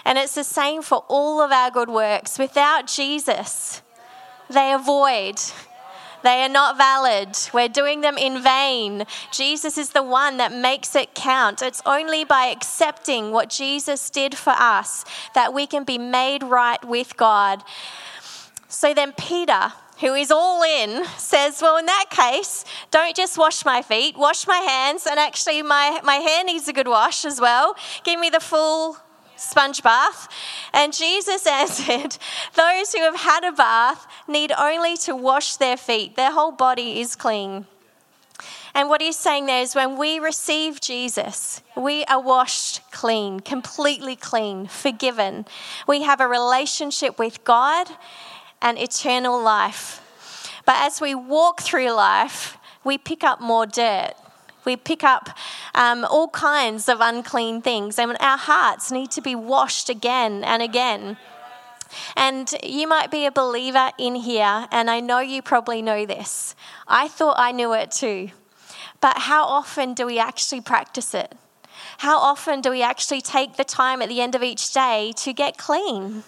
And 0.05 0.17
it's 0.19 0.35
the 0.35 0.43
same 0.43 0.83
for 0.83 1.03
all 1.07 1.41
of 1.41 1.51
our 1.51 1.71
good 1.71 1.89
works. 1.89 2.37
Without 2.37 2.87
Jesus, 2.87 3.81
they 4.49 4.71
are 4.71 4.79
void. 4.79 5.39
They 6.23 6.43
are 6.43 6.49
not 6.49 6.77
valid. 6.77 7.37
We're 7.53 7.69
doing 7.69 8.01
them 8.01 8.17
in 8.17 8.41
vain. 8.41 9.05
Jesus 9.31 9.77
is 9.77 9.91
the 9.91 10.01
one 10.01 10.37
that 10.37 10.51
makes 10.51 10.95
it 10.95 11.13
count. 11.13 11.61
It's 11.61 11.83
only 11.85 12.23
by 12.23 12.47
accepting 12.47 13.31
what 13.31 13.49
Jesus 13.49 14.09
did 14.09 14.35
for 14.35 14.53
us 14.57 15.05
that 15.35 15.53
we 15.53 15.67
can 15.67 15.83
be 15.83 15.97
made 15.97 16.41
right 16.41 16.83
with 16.83 17.15
God. 17.17 17.63
So 18.67 18.93
then, 18.93 19.13
Peter, 19.13 19.73
who 19.99 20.15
is 20.15 20.31
all 20.31 20.63
in, 20.63 21.05
says, 21.17 21.61
Well, 21.61 21.77
in 21.77 21.85
that 21.85 22.07
case, 22.09 22.65
don't 22.89 23.15
just 23.15 23.37
wash 23.37 23.63
my 23.63 23.83
feet, 23.83 24.17
wash 24.17 24.47
my 24.47 24.57
hands. 24.57 25.05
And 25.05 25.19
actually, 25.19 25.61
my, 25.61 26.01
my 26.03 26.15
hair 26.15 26.43
needs 26.43 26.67
a 26.67 26.73
good 26.73 26.87
wash 26.87 27.23
as 27.23 27.39
well. 27.39 27.75
Give 28.03 28.19
me 28.19 28.31
the 28.31 28.39
full 28.39 28.97
sponge 29.37 29.83
bath? 29.83 30.27
And 30.73 30.93
Jesus 30.93 31.45
answered, 31.47 32.17
Those 32.55 32.93
who 32.93 33.01
have 33.01 33.17
had 33.17 33.43
a 33.43 33.51
bath 33.51 34.07
need 34.27 34.51
only 34.57 34.97
to 34.97 35.15
wash 35.15 35.57
their 35.57 35.77
feet, 35.77 36.15
their 36.15 36.31
whole 36.31 36.51
body 36.51 36.99
is 36.99 37.15
clean. 37.15 37.65
And 38.75 38.89
what 38.89 39.01
he's 39.01 39.17
saying 39.17 39.45
there 39.45 39.61
is 39.61 39.73
when 39.73 39.97
we 39.97 40.19
receive 40.19 40.81
Jesus, 40.81 41.61
we 41.77 42.03
are 42.05 42.19
washed 42.19 42.81
clean, 42.91 43.39
completely 43.39 44.17
clean, 44.17 44.67
forgiven. 44.67 45.45
We 45.87 46.01
have 46.01 46.19
a 46.19 46.27
relationship 46.27 47.17
with 47.17 47.45
God 47.45 47.87
and 48.61 48.77
eternal 48.77 49.41
life. 49.41 50.01
But 50.65 50.75
as 50.79 50.99
we 50.99 51.15
walk 51.15 51.61
through 51.61 51.91
life, 51.91 52.57
we 52.83 52.97
pick 52.97 53.23
up 53.23 53.39
more 53.39 53.65
dirt. 53.65 54.13
We 54.65 54.75
pick 54.75 55.03
up 55.03 55.29
um, 55.73 56.05
all 56.05 56.29
kinds 56.29 56.89
of 56.89 56.99
unclean 57.01 57.61
things, 57.61 57.99
and 57.99 58.17
our 58.19 58.37
hearts 58.37 58.91
need 58.91 59.11
to 59.11 59.21
be 59.21 59.35
washed 59.35 59.89
again 59.89 60.43
and 60.43 60.61
again. 60.61 61.17
And 62.15 62.51
you 62.63 62.87
might 62.87 63.11
be 63.11 63.25
a 63.25 63.31
believer 63.31 63.91
in 63.97 64.15
here, 64.15 64.67
and 64.71 64.89
I 64.89 64.99
know 64.99 65.19
you 65.19 65.41
probably 65.41 65.81
know 65.81 66.05
this. 66.05 66.55
I 66.87 67.07
thought 67.07 67.35
I 67.37 67.51
knew 67.51 67.73
it 67.73 67.91
too. 67.91 68.31
But 69.01 69.19
how 69.19 69.45
often 69.45 69.93
do 69.93 70.05
we 70.05 70.19
actually 70.19 70.61
practice 70.61 71.13
it? 71.13 71.35
How 71.99 72.17
often 72.17 72.61
do 72.61 72.71
we 72.71 72.81
actually 72.81 73.21
take 73.21 73.55
the 73.55 73.63
time 73.63 74.01
at 74.01 74.09
the 74.09 74.21
end 74.21 74.35
of 74.35 74.43
each 74.43 74.73
day 74.73 75.13
to 75.17 75.31
get 75.31 75.57
clean? 75.57 76.23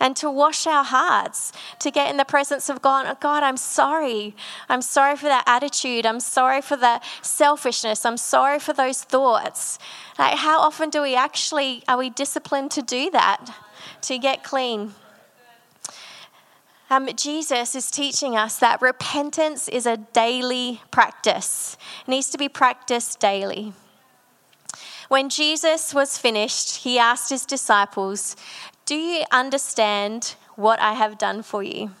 And 0.00 0.16
to 0.16 0.30
wash 0.30 0.66
our 0.66 0.82
hearts, 0.82 1.52
to 1.78 1.90
get 1.90 2.10
in 2.10 2.16
the 2.16 2.24
presence 2.24 2.68
of 2.68 2.80
God. 2.80 3.06
Oh, 3.06 3.16
God, 3.20 3.42
I'm 3.42 3.58
sorry. 3.58 4.34
I'm 4.68 4.82
sorry 4.82 5.16
for 5.16 5.26
that 5.26 5.44
attitude. 5.46 6.06
I'm 6.06 6.20
sorry 6.20 6.62
for 6.62 6.76
that 6.78 7.04
selfishness. 7.22 8.06
I'm 8.06 8.16
sorry 8.16 8.58
for 8.58 8.72
those 8.72 9.04
thoughts. 9.04 9.78
Like, 10.18 10.38
how 10.38 10.60
often 10.60 10.90
do 10.90 11.02
we 11.02 11.14
actually, 11.14 11.82
are 11.86 11.98
we 11.98 12.10
disciplined 12.10 12.70
to 12.72 12.82
do 12.82 13.10
that, 13.10 13.54
to 14.02 14.18
get 14.18 14.42
clean? 14.42 14.94
Um, 16.92 17.08
Jesus 17.14 17.76
is 17.76 17.88
teaching 17.88 18.36
us 18.36 18.58
that 18.58 18.82
repentance 18.82 19.68
is 19.68 19.86
a 19.86 19.96
daily 19.96 20.80
practice. 20.90 21.76
It 22.02 22.10
needs 22.10 22.30
to 22.30 22.38
be 22.38 22.48
practiced 22.48 23.20
daily. 23.20 23.72
When 25.08 25.28
Jesus 25.28 25.94
was 25.94 26.18
finished, 26.18 26.78
he 26.78 26.98
asked 26.98 27.30
his 27.30 27.44
disciples, 27.44 28.34
Do 28.90 28.96
you 28.96 29.22
understand 29.30 30.34
what 30.56 30.80
I 30.80 30.94
have 30.94 31.16
done 31.16 31.42
for 31.42 31.62
you? 31.62 31.92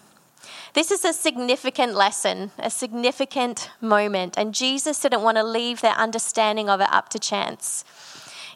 This 0.74 0.90
is 0.90 1.04
a 1.04 1.12
significant 1.12 1.94
lesson, 1.94 2.50
a 2.58 2.68
significant 2.68 3.70
moment, 3.80 4.36
and 4.36 4.52
Jesus 4.52 4.98
didn't 4.98 5.22
want 5.22 5.36
to 5.36 5.44
leave 5.44 5.82
their 5.82 5.94
understanding 5.94 6.68
of 6.68 6.80
it 6.80 6.88
up 6.90 7.08
to 7.10 7.20
chance. 7.20 7.84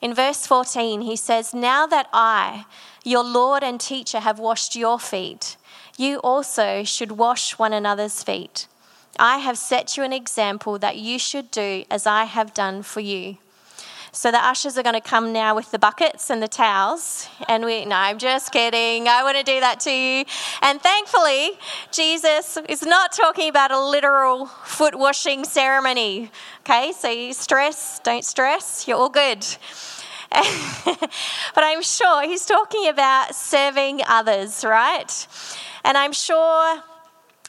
In 0.02 0.14
verse 0.14 0.48
14, 0.48 1.02
he 1.02 1.14
says, 1.14 1.54
Now 1.54 1.86
that 1.86 2.08
I, 2.12 2.64
your 3.04 3.22
Lord 3.22 3.62
and 3.62 3.80
teacher, 3.80 4.18
have 4.18 4.40
washed 4.40 4.74
your 4.74 4.98
feet, 4.98 5.56
you 5.96 6.18
also 6.18 6.82
should 6.82 7.12
wash 7.12 7.56
one 7.56 7.72
another's 7.72 8.24
feet. 8.24 8.66
I 9.16 9.38
have 9.38 9.56
set 9.56 9.96
you 9.96 10.02
an 10.02 10.12
example 10.12 10.76
that 10.80 10.96
you 10.96 11.20
should 11.20 11.52
do 11.52 11.84
as 11.88 12.04
I 12.04 12.24
have 12.24 12.52
done 12.52 12.82
for 12.82 12.98
you. 12.98 13.36
So 14.14 14.30
the 14.30 14.38
ushers 14.38 14.78
are 14.78 14.84
going 14.84 14.94
to 14.94 15.00
come 15.00 15.32
now 15.32 15.56
with 15.56 15.72
the 15.72 15.78
buckets 15.78 16.30
and 16.30 16.40
the 16.40 16.46
towels. 16.46 17.28
And 17.48 17.64
we, 17.64 17.84
no, 17.84 17.96
I'm 17.96 18.16
just 18.16 18.52
kidding. 18.52 19.08
I 19.08 19.24
want 19.24 19.36
to 19.36 19.42
do 19.42 19.58
that 19.58 19.80
to 19.80 19.90
you. 19.90 20.24
And 20.62 20.80
thankfully, 20.80 21.58
Jesus 21.90 22.56
is 22.68 22.82
not 22.82 23.10
talking 23.10 23.48
about 23.48 23.72
a 23.72 23.84
literal 23.84 24.46
foot 24.46 24.96
washing 24.96 25.42
ceremony. 25.42 26.30
Okay, 26.60 26.92
so 26.92 27.10
you 27.10 27.32
stress, 27.32 27.98
don't 28.04 28.24
stress, 28.24 28.86
you're 28.86 28.98
all 28.98 29.08
good. 29.08 29.44
but 30.30 31.10
I'm 31.56 31.82
sure 31.82 32.22
he's 32.22 32.46
talking 32.46 32.86
about 32.86 33.34
serving 33.34 34.00
others, 34.06 34.64
right? 34.64 35.26
And 35.84 35.98
I'm 35.98 36.12
sure 36.12 36.84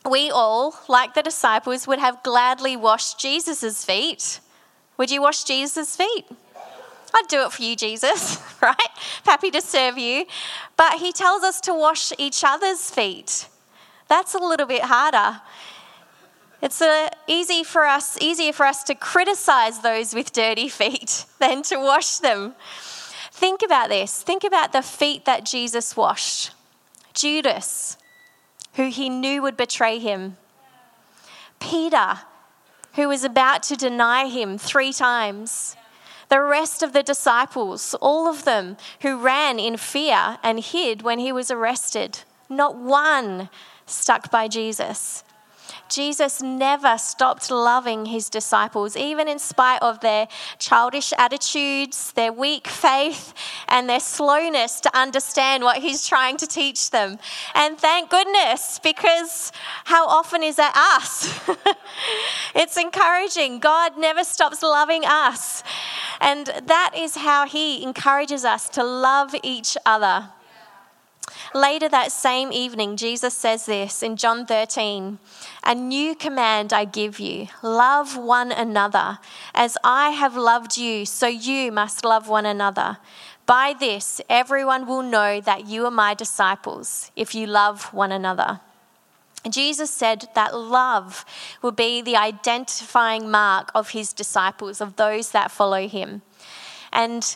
we 0.09 0.31
all, 0.31 0.73
like 0.87 1.13
the 1.13 1.21
disciples, 1.21 1.85
would 1.85 1.99
have 1.99 2.23
gladly 2.23 2.75
washed 2.75 3.19
Jesus' 3.19 3.85
feet. 3.85 4.39
Would 4.97 5.11
you 5.11 5.21
wash 5.21 5.43
Jesus' 5.43 5.95
feet? 5.95 6.25
I'd 7.15 7.27
do 7.29 7.45
it 7.45 7.51
for 7.53 7.63
you, 7.63 7.77
Jesus, 7.77 8.39
right? 8.61 8.75
Happy 9.25 9.49
to 9.51 9.61
serve 9.61 9.97
you. 9.97 10.25
But 10.75 10.95
he 10.95 11.13
tells 11.13 11.43
us 11.43 11.61
to 11.61 11.73
wash 11.73 12.11
each 12.17 12.43
other's 12.43 12.91
feet. 12.91 13.47
That's 14.09 14.35
a 14.35 14.39
little 14.39 14.67
bit 14.67 14.83
harder. 14.83 15.41
It's 16.61 16.81
a, 16.81 17.09
easy 17.27 17.63
for 17.63 17.85
us, 17.85 18.17
easier 18.21 18.51
for 18.51 18.65
us 18.65 18.83
to 18.85 18.95
criticize 18.95 19.79
those 19.79 20.13
with 20.13 20.33
dirty 20.33 20.67
feet 20.81 21.25
than 21.39 21.63
to 21.63 21.77
wash 21.77 22.17
them. 22.17 22.55
Think 23.31 23.61
about 23.63 23.89
this. 23.89 24.21
Think 24.21 24.43
about 24.43 24.73
the 24.73 24.81
feet 24.81 25.25
that 25.25 25.45
Jesus 25.45 25.95
washed. 25.95 26.51
Judas, 27.13 27.97
who 28.73 28.89
he 28.89 29.09
knew 29.09 29.41
would 29.41 29.55
betray 29.55 29.99
him. 29.99 30.37
Peter, 31.59 32.19
who 32.95 33.07
was 33.07 33.23
about 33.23 33.63
to 33.63 33.75
deny 33.75 34.27
him 34.27 34.57
three 34.57 34.91
times. 34.91 35.77
The 36.29 36.41
rest 36.41 36.81
of 36.81 36.93
the 36.93 37.03
disciples, 37.03 37.93
all 38.01 38.27
of 38.27 38.45
them 38.45 38.77
who 39.01 39.17
ran 39.17 39.59
in 39.59 39.77
fear 39.77 40.37
and 40.43 40.59
hid 40.59 41.01
when 41.01 41.19
he 41.19 41.31
was 41.31 41.51
arrested, 41.51 42.19
not 42.49 42.75
one 42.75 43.49
stuck 43.85 44.31
by 44.31 44.47
Jesus. 44.47 45.23
Jesus 45.89 46.41
never 46.41 46.97
stopped 46.97 47.51
loving 47.51 48.05
his 48.07 48.29
disciples, 48.29 48.95
even 48.95 49.27
in 49.27 49.39
spite 49.39 49.81
of 49.81 49.99
their 49.99 50.27
childish 50.59 51.13
attitudes, 51.17 52.11
their 52.13 52.33
weak 52.33 52.67
faith, 52.67 53.33
and 53.67 53.89
their 53.89 53.99
slowness 53.99 54.79
to 54.81 54.97
understand 54.97 55.63
what 55.63 55.77
he's 55.77 56.07
trying 56.07 56.37
to 56.37 56.47
teach 56.47 56.89
them. 56.91 57.17
And 57.53 57.77
thank 57.77 58.09
goodness, 58.09 58.79
because 58.83 59.51
how 59.85 60.07
often 60.07 60.43
is 60.43 60.55
that 60.55 60.73
us? 60.75 61.39
it's 62.55 62.77
encouraging. 62.77 63.59
God 63.59 63.97
never 63.97 64.23
stops 64.23 64.61
loving 64.61 65.03
us. 65.05 65.63
And 66.21 66.47
that 66.65 66.93
is 66.95 67.15
how 67.15 67.47
He 67.47 67.83
encourages 67.83 68.45
us 68.45 68.69
to 68.69 68.83
love 68.83 69.35
each 69.43 69.77
other. 69.85 70.29
Later 71.55 71.87
that 71.87 72.11
same 72.11 72.51
evening, 72.51 72.97
Jesus 72.97 73.33
says 73.33 73.65
this 73.65 74.03
in 74.03 74.17
John 74.17 74.45
13 74.45 75.19
A 75.63 75.73
new 75.73 76.13
command 76.13 76.73
I 76.73 76.83
give 76.83 77.17
you 77.17 77.47
love 77.63 78.17
one 78.17 78.51
another. 78.51 79.19
As 79.53 79.77
I 79.81 80.09
have 80.09 80.35
loved 80.35 80.77
you, 80.77 81.05
so 81.05 81.27
you 81.27 81.71
must 81.71 82.03
love 82.03 82.27
one 82.27 82.45
another. 82.45 82.97
By 83.45 83.73
this, 83.79 84.19
everyone 84.29 84.85
will 84.85 85.01
know 85.01 85.39
that 85.39 85.65
you 85.65 85.85
are 85.85 85.91
my 85.91 86.13
disciples 86.13 87.09
if 87.15 87.33
you 87.33 87.47
love 87.47 87.93
one 87.93 88.11
another. 88.11 88.59
Jesus 89.49 89.91
said 89.91 90.27
that 90.35 90.53
love 90.53 91.23
will 91.61 91.71
be 91.71 92.01
the 92.01 92.17
identifying 92.17 93.31
mark 93.31 93.71
of 93.73 93.91
his 93.91 94.11
disciples, 94.11 94.81
of 94.81 94.97
those 94.97 95.31
that 95.31 95.51
follow 95.51 95.87
him. 95.87 96.21
And 96.91 97.33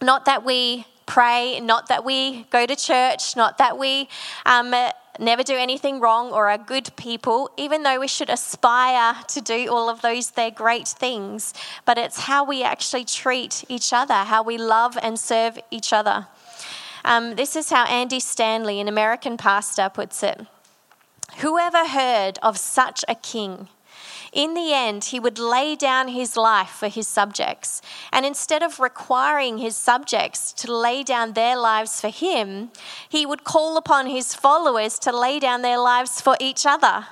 not 0.00 0.24
that 0.24 0.44
we 0.44 0.86
pray, 1.06 1.60
not 1.60 1.88
that 1.88 2.04
we 2.04 2.44
go 2.50 2.66
to 2.66 2.76
church, 2.76 3.36
not 3.36 3.58
that 3.58 3.78
we 3.78 4.08
um, 4.46 4.74
never 5.18 5.42
do 5.42 5.54
anything 5.54 6.00
wrong 6.00 6.32
or 6.32 6.48
are 6.48 6.58
good 6.58 6.90
people, 6.96 7.50
even 7.56 7.82
though 7.82 8.00
we 8.00 8.08
should 8.08 8.30
aspire 8.30 9.14
to 9.28 9.40
do 9.40 9.68
all 9.70 9.88
of 9.88 10.00
those, 10.02 10.30
they're 10.30 10.50
great 10.50 10.88
things. 10.88 11.54
But 11.84 11.98
it's 11.98 12.20
how 12.20 12.44
we 12.44 12.62
actually 12.62 13.04
treat 13.04 13.64
each 13.68 13.92
other, 13.92 14.14
how 14.14 14.42
we 14.42 14.58
love 14.58 14.98
and 15.02 15.18
serve 15.18 15.58
each 15.70 15.92
other. 15.92 16.26
Um, 17.04 17.34
this 17.34 17.56
is 17.56 17.70
how 17.70 17.84
Andy 17.86 18.20
Stanley, 18.20 18.80
an 18.80 18.88
American 18.88 19.36
pastor, 19.36 19.90
puts 19.92 20.22
it. 20.22 20.46
Whoever 21.38 21.86
heard 21.88 22.38
of 22.42 22.58
such 22.58 23.04
a 23.08 23.14
king? 23.14 23.68
In 24.32 24.54
the 24.54 24.72
end, 24.72 25.04
he 25.04 25.20
would 25.20 25.38
lay 25.38 25.76
down 25.76 26.08
his 26.08 26.38
life 26.38 26.70
for 26.70 26.88
his 26.88 27.06
subjects. 27.06 27.82
And 28.10 28.24
instead 28.24 28.62
of 28.62 28.80
requiring 28.80 29.58
his 29.58 29.76
subjects 29.76 30.54
to 30.54 30.72
lay 30.72 31.02
down 31.02 31.34
their 31.34 31.56
lives 31.56 32.00
for 32.00 32.08
him, 32.08 32.70
he 33.06 33.26
would 33.26 33.44
call 33.44 33.76
upon 33.76 34.06
his 34.06 34.34
followers 34.34 34.98
to 35.00 35.14
lay 35.14 35.38
down 35.38 35.60
their 35.60 35.78
lives 35.78 36.22
for 36.22 36.36
each 36.40 36.64
other. 36.64 37.06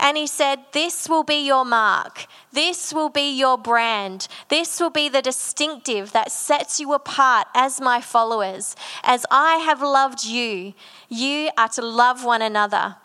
And 0.00 0.16
he 0.16 0.26
said, 0.26 0.60
This 0.72 1.08
will 1.08 1.24
be 1.24 1.44
your 1.44 1.66
mark. 1.66 2.26
This 2.52 2.94
will 2.94 3.10
be 3.10 3.36
your 3.36 3.58
brand. 3.58 4.26
This 4.48 4.80
will 4.80 4.90
be 4.90 5.08
the 5.10 5.20
distinctive 5.20 6.12
that 6.12 6.30
sets 6.32 6.80
you 6.80 6.94
apart 6.94 7.48
as 7.54 7.80
my 7.80 8.00
followers. 8.00 8.74
As 9.02 9.26
I 9.30 9.56
have 9.56 9.82
loved 9.82 10.24
you, 10.24 10.72
you 11.10 11.50
are 11.58 11.68
to 11.70 11.82
love 11.82 12.24
one 12.24 12.42
another. 12.42 12.96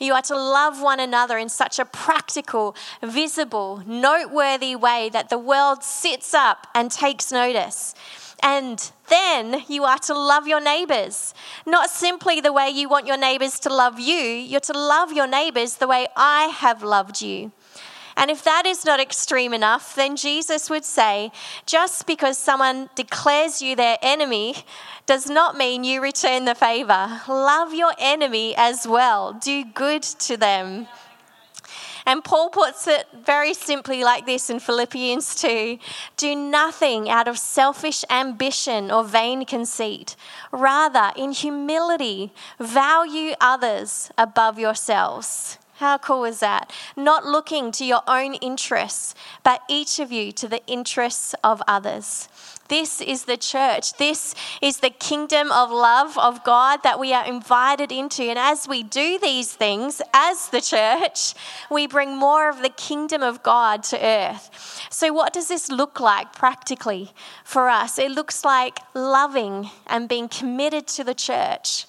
You 0.00 0.14
are 0.14 0.22
to 0.22 0.36
love 0.36 0.80
one 0.82 1.00
another 1.00 1.38
in 1.38 1.48
such 1.48 1.78
a 1.78 1.84
practical, 1.84 2.74
visible, 3.02 3.82
noteworthy 3.86 4.74
way 4.74 5.10
that 5.12 5.28
the 5.28 5.38
world 5.38 5.84
sits 5.84 6.34
up 6.34 6.66
and 6.74 6.90
takes 6.90 7.30
notice. 7.30 7.94
And 8.42 8.90
then 9.08 9.62
you 9.68 9.84
are 9.84 9.98
to 10.00 10.14
love 10.14 10.48
your 10.48 10.60
neighbors. 10.60 11.32
Not 11.64 11.90
simply 11.90 12.40
the 12.40 12.52
way 12.52 12.70
you 12.70 12.88
want 12.88 13.06
your 13.06 13.16
neighbors 13.16 13.60
to 13.60 13.72
love 13.72 14.00
you, 14.00 14.16
you're 14.16 14.60
to 14.60 14.76
love 14.76 15.12
your 15.12 15.28
neighbors 15.28 15.76
the 15.76 15.86
way 15.86 16.08
I 16.16 16.46
have 16.46 16.82
loved 16.82 17.22
you. 17.22 17.52
And 18.22 18.30
if 18.30 18.44
that 18.44 18.66
is 18.66 18.84
not 18.84 19.00
extreme 19.00 19.52
enough, 19.52 19.96
then 19.96 20.14
Jesus 20.14 20.70
would 20.70 20.84
say, 20.84 21.32
just 21.66 22.06
because 22.06 22.38
someone 22.38 22.88
declares 22.94 23.60
you 23.60 23.74
their 23.74 23.98
enemy 24.00 24.54
does 25.06 25.28
not 25.28 25.56
mean 25.56 25.82
you 25.82 26.00
return 26.00 26.44
the 26.44 26.54
favor. 26.54 27.20
Love 27.26 27.74
your 27.74 27.92
enemy 27.98 28.54
as 28.56 28.86
well, 28.86 29.32
do 29.32 29.64
good 29.64 30.04
to 30.04 30.36
them. 30.36 30.86
And 32.06 32.22
Paul 32.22 32.50
puts 32.50 32.86
it 32.86 33.06
very 33.12 33.54
simply 33.54 34.04
like 34.04 34.24
this 34.24 34.48
in 34.50 34.60
Philippians 34.60 35.34
2 35.34 35.78
Do 36.16 36.36
nothing 36.36 37.10
out 37.10 37.26
of 37.26 37.38
selfish 37.38 38.04
ambition 38.08 38.92
or 38.92 39.02
vain 39.02 39.44
conceit. 39.44 40.14
Rather, 40.52 41.10
in 41.16 41.32
humility, 41.32 42.32
value 42.60 43.34
others 43.40 44.12
above 44.16 44.60
yourselves. 44.60 45.58
How 45.82 45.98
cool 45.98 46.24
is 46.24 46.38
that? 46.38 46.72
Not 46.94 47.26
looking 47.26 47.72
to 47.72 47.84
your 47.84 48.02
own 48.06 48.34
interests, 48.34 49.16
but 49.42 49.62
each 49.68 49.98
of 49.98 50.12
you 50.12 50.30
to 50.30 50.46
the 50.46 50.64
interests 50.68 51.34
of 51.42 51.60
others. 51.66 52.28
This 52.68 53.00
is 53.00 53.24
the 53.24 53.36
church. 53.36 53.94
This 53.94 54.36
is 54.62 54.76
the 54.76 54.90
kingdom 54.90 55.50
of 55.50 55.72
love 55.72 56.16
of 56.16 56.44
God 56.44 56.84
that 56.84 57.00
we 57.00 57.12
are 57.12 57.26
invited 57.26 57.90
into. 57.90 58.22
And 58.22 58.38
as 58.38 58.68
we 58.68 58.84
do 58.84 59.18
these 59.18 59.52
things 59.52 60.00
as 60.14 60.50
the 60.50 60.60
church, 60.60 61.34
we 61.68 61.88
bring 61.88 62.16
more 62.16 62.48
of 62.48 62.62
the 62.62 62.68
kingdom 62.68 63.20
of 63.20 63.42
God 63.42 63.82
to 63.90 63.98
earth. 64.00 64.86
So, 64.88 65.12
what 65.12 65.32
does 65.32 65.48
this 65.48 65.68
look 65.68 65.98
like 65.98 66.32
practically 66.32 67.10
for 67.42 67.68
us? 67.68 67.98
It 67.98 68.12
looks 68.12 68.44
like 68.44 68.78
loving 68.94 69.68
and 69.88 70.08
being 70.08 70.28
committed 70.28 70.86
to 70.94 71.02
the 71.02 71.14
church 71.14 71.86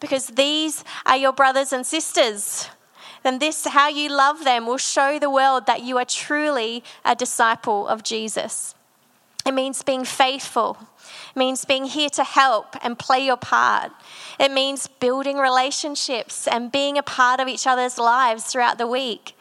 because 0.00 0.26
these 0.26 0.84
are 1.06 1.16
your 1.16 1.32
brothers 1.32 1.72
and 1.72 1.86
sisters 1.86 2.68
then 3.22 3.38
this, 3.38 3.66
how 3.66 3.88
you 3.88 4.08
love 4.08 4.44
them, 4.44 4.66
will 4.66 4.78
show 4.78 5.18
the 5.18 5.30
world 5.30 5.66
that 5.66 5.82
you 5.82 5.98
are 5.98 6.04
truly 6.04 6.84
a 7.04 7.14
disciple 7.14 7.86
of 7.88 8.02
Jesus. 8.02 8.74
It 9.46 9.54
means 9.54 9.82
being 9.82 10.04
faithful. 10.04 10.76
It 11.30 11.38
means 11.38 11.64
being 11.64 11.84
here 11.84 12.10
to 12.10 12.24
help 12.24 12.74
and 12.84 12.98
play 12.98 13.24
your 13.24 13.36
part. 13.36 13.92
It 14.40 14.50
means 14.50 14.88
building 14.88 15.38
relationships 15.38 16.48
and 16.48 16.72
being 16.72 16.98
a 16.98 17.02
part 17.02 17.38
of 17.38 17.46
each 17.46 17.66
other's 17.66 17.96
lives 17.96 18.44
throughout 18.44 18.78
the 18.78 18.88
week. 18.88 19.36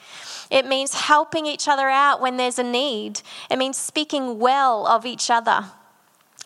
It 0.51 0.67
means 0.67 0.93
helping 0.93 1.47
each 1.47 1.67
other 1.67 1.89
out 1.89 2.21
when 2.21 2.38
there's 2.38 2.59
a 2.59 2.63
need. 2.63 3.21
It 3.49 3.57
means 3.57 3.77
speaking 3.77 4.38
well 4.38 4.85
of 4.85 5.07
each 5.07 5.31
other. 5.31 5.65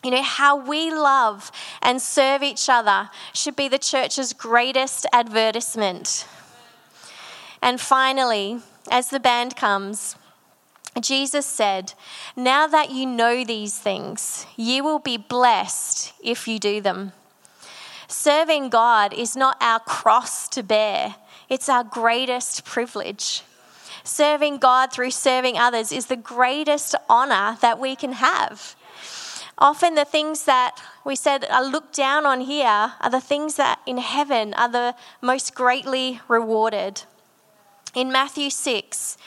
You 0.02 0.10
know, 0.10 0.22
how 0.22 0.56
we 0.56 0.90
love 0.90 1.52
and 1.82 2.00
serve 2.00 2.42
each 2.42 2.70
other 2.70 3.10
should 3.34 3.56
be 3.56 3.68
the 3.68 3.78
church's 3.78 4.32
greatest 4.32 5.04
advertisement. 5.12 6.26
And 7.62 7.80
finally, 7.80 8.60
as 8.90 9.10
the 9.10 9.20
band 9.20 9.56
comes, 9.56 10.16
Jesus 11.00 11.46
said, 11.46 11.94
Now 12.34 12.66
that 12.66 12.90
you 12.90 13.06
know 13.06 13.44
these 13.44 13.78
things, 13.78 14.46
you 14.56 14.82
will 14.82 14.98
be 14.98 15.16
blessed 15.16 16.12
if 16.22 16.48
you 16.48 16.58
do 16.58 16.80
them. 16.80 17.12
Serving 18.08 18.70
God 18.70 19.12
is 19.14 19.36
not 19.36 19.56
our 19.60 19.78
cross 19.78 20.48
to 20.48 20.62
bear, 20.62 21.14
it's 21.48 21.68
our 21.68 21.84
greatest 21.84 22.64
privilege. 22.64 23.42
Serving 24.02 24.58
God 24.58 24.92
through 24.92 25.10
serving 25.10 25.58
others 25.58 25.92
is 25.92 26.06
the 26.06 26.16
greatest 26.16 26.94
honor 27.08 27.58
that 27.60 27.78
we 27.78 27.94
can 27.94 28.14
have. 28.14 28.74
Often, 29.58 29.94
the 29.94 30.06
things 30.06 30.44
that 30.44 30.80
we 31.04 31.14
said 31.14 31.44
are 31.50 31.64
looked 31.64 31.94
down 31.94 32.24
on 32.24 32.40
here 32.40 32.94
are 32.98 33.10
the 33.10 33.20
things 33.20 33.56
that 33.56 33.78
in 33.84 33.98
heaven 33.98 34.54
are 34.54 34.70
the 34.70 34.94
most 35.20 35.54
greatly 35.54 36.20
rewarded. 36.28 37.02
In 37.94 38.12
Matthew 38.12 38.50
6, 38.50 39.18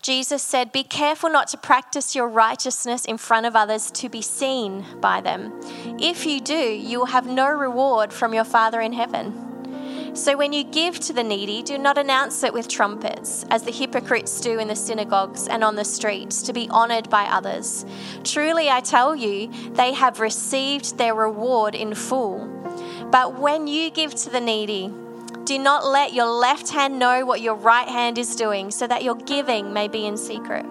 Jesus 0.00 0.42
said, 0.42 0.72
Be 0.72 0.82
careful 0.82 1.28
not 1.28 1.48
to 1.48 1.58
practice 1.58 2.14
your 2.14 2.28
righteousness 2.28 3.04
in 3.04 3.18
front 3.18 3.44
of 3.44 3.54
others 3.54 3.90
to 3.92 4.08
be 4.08 4.22
seen 4.22 4.86
by 5.02 5.20
them. 5.20 5.52
If 6.00 6.24
you 6.24 6.40
do, 6.40 6.54
you 6.54 7.00
will 7.00 7.06
have 7.06 7.26
no 7.26 7.48
reward 7.50 8.10
from 8.10 8.32
your 8.32 8.44
Father 8.44 8.80
in 8.80 8.94
heaven. 8.94 10.14
So 10.16 10.36
when 10.36 10.54
you 10.54 10.64
give 10.64 10.98
to 11.00 11.12
the 11.12 11.22
needy, 11.22 11.62
do 11.62 11.76
not 11.76 11.98
announce 11.98 12.42
it 12.42 12.54
with 12.54 12.68
trumpets, 12.68 13.44
as 13.50 13.64
the 13.64 13.70
hypocrites 13.70 14.40
do 14.40 14.58
in 14.58 14.68
the 14.68 14.74
synagogues 14.74 15.46
and 15.46 15.62
on 15.62 15.76
the 15.76 15.84
streets, 15.84 16.42
to 16.42 16.54
be 16.54 16.68
honored 16.70 17.10
by 17.10 17.24
others. 17.24 17.84
Truly, 18.24 18.70
I 18.70 18.80
tell 18.80 19.14
you, 19.14 19.52
they 19.74 19.92
have 19.92 20.20
received 20.20 20.96
their 20.96 21.14
reward 21.14 21.74
in 21.74 21.94
full. 21.94 22.46
But 23.10 23.38
when 23.38 23.66
you 23.66 23.90
give 23.90 24.14
to 24.14 24.30
the 24.30 24.40
needy, 24.40 24.92
do 25.44 25.58
not 25.58 25.86
let 25.86 26.12
your 26.12 26.26
left 26.26 26.70
hand 26.70 26.98
know 26.98 27.24
what 27.24 27.40
your 27.40 27.54
right 27.54 27.88
hand 27.88 28.18
is 28.18 28.36
doing, 28.36 28.70
so 28.70 28.86
that 28.86 29.02
your 29.02 29.14
giving 29.14 29.72
may 29.72 29.88
be 29.88 30.06
in 30.06 30.16
secret. 30.16 30.64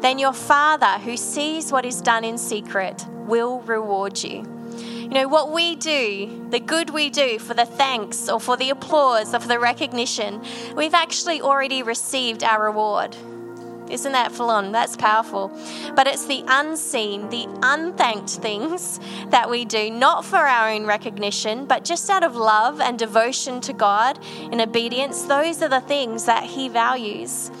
Then 0.00 0.18
your 0.18 0.32
Father, 0.32 0.98
who 0.98 1.16
sees 1.16 1.72
what 1.72 1.84
is 1.84 2.00
done 2.00 2.24
in 2.24 2.38
secret, 2.38 3.04
will 3.26 3.60
reward 3.60 4.22
you. 4.22 4.44
You 5.04 5.08
know, 5.08 5.28
what 5.28 5.52
we 5.52 5.76
do, 5.76 6.46
the 6.50 6.60
good 6.60 6.90
we 6.90 7.10
do 7.10 7.38
for 7.38 7.54
the 7.54 7.66
thanks 7.66 8.28
or 8.28 8.40
for 8.40 8.56
the 8.56 8.70
applause 8.70 9.34
or 9.34 9.40
for 9.40 9.48
the 9.48 9.58
recognition, 9.58 10.42
we've 10.74 10.94
actually 10.94 11.40
already 11.40 11.82
received 11.82 12.42
our 12.42 12.64
reward. 12.64 13.16
Isn't 13.94 14.12
that 14.12 14.32
full 14.32 14.50
on? 14.50 14.72
That's 14.72 14.96
powerful. 14.96 15.56
But 15.94 16.08
it's 16.08 16.26
the 16.26 16.44
unseen, 16.48 17.28
the 17.30 17.46
unthanked 17.62 18.30
things 18.30 18.98
that 19.28 19.48
we 19.48 19.64
do, 19.64 19.88
not 19.88 20.24
for 20.24 20.36
our 20.36 20.68
own 20.70 20.84
recognition, 20.84 21.64
but 21.64 21.84
just 21.84 22.10
out 22.10 22.24
of 22.24 22.34
love 22.34 22.80
and 22.80 22.98
devotion 22.98 23.60
to 23.62 23.72
God 23.72 24.18
in 24.50 24.60
obedience. 24.60 25.22
Those 25.22 25.62
are 25.62 25.68
the 25.68 25.80
things 25.80 26.24
that 26.24 26.42
He 26.42 26.68
values. 26.68 27.52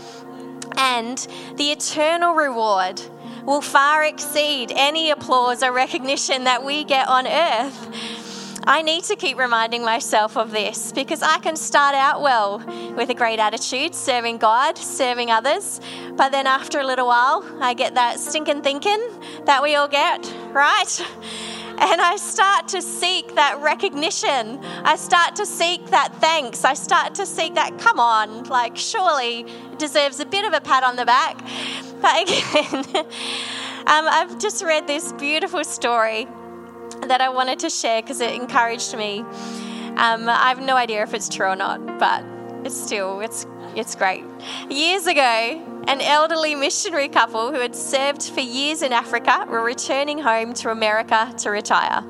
And 0.76 1.18
the 1.54 1.70
eternal 1.70 2.34
reward 2.34 3.00
will 3.44 3.60
far 3.60 4.02
exceed 4.02 4.72
any 4.74 5.10
applause 5.10 5.62
or 5.62 5.70
recognition 5.70 6.44
that 6.44 6.64
we 6.64 6.82
get 6.82 7.06
on 7.06 7.28
earth. 7.28 8.23
I 8.66 8.80
need 8.80 9.04
to 9.04 9.16
keep 9.16 9.36
reminding 9.36 9.84
myself 9.84 10.38
of 10.38 10.50
this 10.50 10.90
because 10.90 11.22
I 11.22 11.38
can 11.38 11.54
start 11.54 11.94
out 11.94 12.22
well 12.22 12.60
with 12.96 13.10
a 13.10 13.14
great 13.14 13.38
attitude, 13.38 13.94
serving 13.94 14.38
God, 14.38 14.78
serving 14.78 15.30
others, 15.30 15.82
but 16.16 16.32
then 16.32 16.46
after 16.46 16.80
a 16.80 16.86
little 16.86 17.06
while, 17.06 17.44
I 17.60 17.74
get 17.74 17.94
that 17.96 18.18
stinking 18.18 18.62
thinking 18.62 19.06
that 19.44 19.62
we 19.62 19.74
all 19.74 19.88
get, 19.88 20.32
right? 20.52 21.00
And 21.76 22.00
I 22.00 22.14
start 22.14 22.68
to 22.68 22.80
seek 22.80 23.34
that 23.34 23.60
recognition. 23.60 24.60
I 24.84 24.94
start 24.94 25.34
to 25.34 25.44
seek 25.44 25.84
that 25.86 26.14
thanks. 26.20 26.64
I 26.64 26.74
start 26.74 27.16
to 27.16 27.26
seek 27.26 27.56
that, 27.56 27.80
come 27.80 27.98
on, 27.98 28.44
like, 28.44 28.76
surely 28.76 29.40
it 29.40 29.78
deserves 29.80 30.20
a 30.20 30.24
bit 30.24 30.44
of 30.44 30.52
a 30.52 30.60
pat 30.60 30.84
on 30.84 30.94
the 30.94 31.04
back. 31.04 31.44
But 32.00 32.22
again, 32.22 32.84
um, 33.86 34.06
I've 34.06 34.38
just 34.38 34.62
read 34.62 34.86
this 34.86 35.12
beautiful 35.14 35.64
story 35.64 36.28
that 37.02 37.20
I 37.20 37.28
wanted 37.28 37.58
to 37.60 37.70
share 37.70 38.02
because 38.02 38.20
it 38.20 38.34
encouraged 38.34 38.96
me. 38.96 39.20
Um, 39.96 40.28
I 40.28 40.48
have 40.48 40.60
no 40.60 40.76
idea 40.76 41.02
if 41.02 41.14
it's 41.14 41.28
true 41.28 41.46
or 41.46 41.56
not, 41.56 41.98
but 41.98 42.24
it's 42.64 42.76
still 42.76 43.20
it's 43.20 43.46
it's 43.76 43.94
great. 43.94 44.24
Years 44.70 45.06
ago, 45.06 45.22
an 45.86 46.00
elderly 46.00 46.54
missionary 46.54 47.08
couple 47.08 47.52
who 47.52 47.60
had 47.60 47.74
served 47.76 48.22
for 48.22 48.40
years 48.40 48.82
in 48.82 48.92
Africa 48.92 49.46
were 49.48 49.62
returning 49.62 50.18
home 50.18 50.54
to 50.54 50.70
America 50.70 51.32
to 51.38 51.50
retire. 51.50 52.00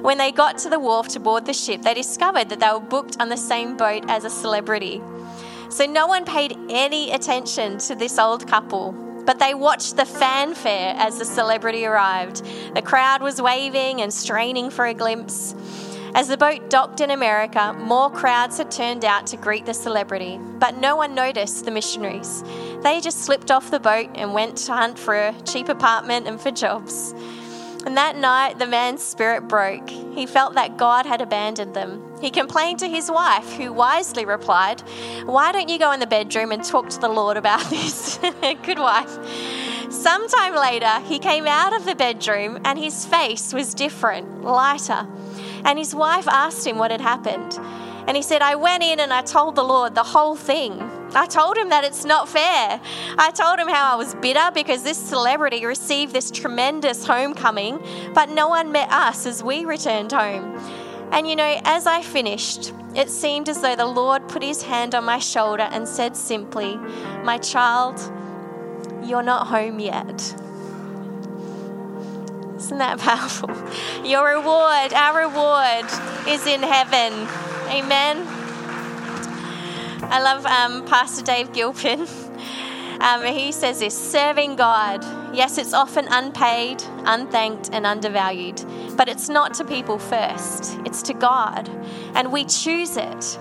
When 0.00 0.18
they 0.18 0.32
got 0.32 0.58
to 0.58 0.70
the 0.70 0.78
wharf 0.78 1.08
to 1.08 1.20
board 1.20 1.46
the 1.46 1.52
ship, 1.52 1.82
they 1.82 1.94
discovered 1.94 2.48
that 2.48 2.60
they 2.60 2.70
were 2.72 2.80
booked 2.80 3.18
on 3.20 3.28
the 3.28 3.36
same 3.36 3.76
boat 3.76 4.04
as 4.08 4.24
a 4.24 4.30
celebrity. 4.30 5.00
So 5.68 5.86
no 5.86 6.06
one 6.06 6.24
paid 6.24 6.56
any 6.68 7.12
attention 7.12 7.78
to 7.78 7.94
this 7.94 8.18
old 8.18 8.46
couple 8.46 8.92
but 9.24 9.38
they 9.38 9.54
watched 9.54 9.96
the 9.96 10.04
fanfare 10.04 10.94
as 10.96 11.18
the 11.18 11.24
celebrity 11.24 11.86
arrived. 11.86 12.44
The 12.74 12.82
crowd 12.82 13.22
was 13.22 13.40
waving 13.40 14.00
and 14.00 14.12
straining 14.12 14.70
for 14.70 14.86
a 14.86 14.94
glimpse. 14.94 15.54
As 16.14 16.28
the 16.28 16.36
boat 16.36 16.68
docked 16.68 17.00
in 17.00 17.10
America, 17.10 17.72
more 17.72 18.10
crowds 18.10 18.58
had 18.58 18.70
turned 18.70 19.02
out 19.02 19.26
to 19.28 19.38
greet 19.38 19.64
the 19.64 19.72
celebrity, 19.72 20.38
but 20.58 20.76
no 20.76 20.94
one 20.94 21.14
noticed 21.14 21.64
the 21.64 21.70
missionaries. 21.70 22.44
They 22.82 23.00
just 23.00 23.22
slipped 23.24 23.50
off 23.50 23.70
the 23.70 23.80
boat 23.80 24.10
and 24.14 24.34
went 24.34 24.58
to 24.58 24.72
hunt 24.72 24.98
for 24.98 25.14
a 25.14 25.34
cheap 25.46 25.70
apartment 25.70 26.26
and 26.26 26.38
for 26.38 26.50
jobs. 26.50 27.14
And 27.84 27.96
that 27.96 28.16
night, 28.16 28.58
the 28.58 28.66
man's 28.66 29.02
spirit 29.02 29.48
broke. 29.48 29.90
He 29.90 30.26
felt 30.26 30.54
that 30.54 30.76
God 30.76 31.04
had 31.04 31.20
abandoned 31.20 31.74
them. 31.74 32.02
He 32.20 32.30
complained 32.30 32.78
to 32.78 32.88
his 32.88 33.10
wife, 33.10 33.52
who 33.54 33.72
wisely 33.72 34.24
replied, 34.24 34.82
Why 35.24 35.50
don't 35.50 35.68
you 35.68 35.78
go 35.78 35.90
in 35.90 35.98
the 35.98 36.06
bedroom 36.06 36.52
and 36.52 36.62
talk 36.62 36.88
to 36.90 37.00
the 37.00 37.08
Lord 37.08 37.36
about 37.36 37.64
this? 37.70 38.18
Good 38.62 38.78
wife. 38.78 39.10
Sometime 39.90 40.54
later, 40.54 41.00
he 41.06 41.18
came 41.18 41.46
out 41.46 41.74
of 41.74 41.84
the 41.84 41.94
bedroom 41.94 42.60
and 42.64 42.78
his 42.78 43.04
face 43.04 43.52
was 43.52 43.74
different, 43.74 44.42
lighter. 44.42 45.06
And 45.64 45.78
his 45.78 45.94
wife 45.94 46.28
asked 46.28 46.66
him 46.66 46.78
what 46.78 46.90
had 46.90 47.00
happened. 47.00 47.58
And 48.06 48.16
he 48.16 48.22
said, 48.22 48.42
I 48.42 48.54
went 48.54 48.82
in 48.82 49.00
and 49.00 49.12
I 49.12 49.22
told 49.22 49.54
the 49.54 49.62
Lord 49.62 49.94
the 49.94 50.02
whole 50.02 50.34
thing. 50.34 50.78
I 51.14 51.26
told 51.26 51.56
him 51.56 51.68
that 51.68 51.84
it's 51.84 52.04
not 52.04 52.28
fair. 52.28 52.80
I 53.18 53.30
told 53.32 53.58
him 53.58 53.68
how 53.68 53.92
I 53.92 53.96
was 53.96 54.14
bitter 54.14 54.50
because 54.54 54.82
this 54.82 54.96
celebrity 54.96 55.64
received 55.66 56.12
this 56.12 56.30
tremendous 56.30 57.06
homecoming, 57.06 57.84
but 58.14 58.30
no 58.30 58.48
one 58.48 58.72
met 58.72 58.90
us 58.90 59.26
as 59.26 59.42
we 59.42 59.64
returned 59.64 60.12
home. 60.12 60.58
And 61.12 61.28
you 61.28 61.36
know, 61.36 61.60
as 61.64 61.86
I 61.86 62.00
finished, 62.00 62.72
it 62.94 63.10
seemed 63.10 63.50
as 63.50 63.60
though 63.60 63.76
the 63.76 63.86
Lord 63.86 64.26
put 64.28 64.42
his 64.42 64.62
hand 64.62 64.94
on 64.94 65.04
my 65.04 65.18
shoulder 65.18 65.64
and 65.64 65.86
said 65.86 66.16
simply, 66.16 66.76
My 67.22 67.36
child, 67.36 68.00
you're 69.04 69.22
not 69.22 69.48
home 69.48 69.78
yet. 69.78 70.20
Isn't 72.56 72.78
that 72.78 72.98
powerful? 72.98 73.50
Your 74.04 74.36
reward, 74.36 74.92
our 74.94 75.28
reward, 75.28 75.84
is 76.26 76.46
in 76.46 76.62
heaven. 76.62 77.12
Amen. 77.68 78.41
I 80.12 80.20
love 80.20 80.44
um, 80.44 80.84
Pastor 80.84 81.24
Dave 81.24 81.52
Gilpin. 81.52 82.06
Um, 83.00 83.24
he 83.24 83.50
says 83.50 83.80
this 83.80 83.98
serving 83.98 84.54
God. 84.54 85.02
Yes, 85.34 85.58
it's 85.58 85.72
often 85.72 86.06
unpaid, 86.08 86.84
unthanked, 87.04 87.70
and 87.72 87.84
undervalued, 87.84 88.62
but 88.96 89.08
it's 89.08 89.28
not 89.28 89.54
to 89.54 89.64
people 89.64 89.98
first, 89.98 90.78
it's 90.84 91.02
to 91.04 91.14
God. 91.14 91.68
And 92.14 92.30
we 92.30 92.44
choose 92.44 92.96
it. 92.96 93.38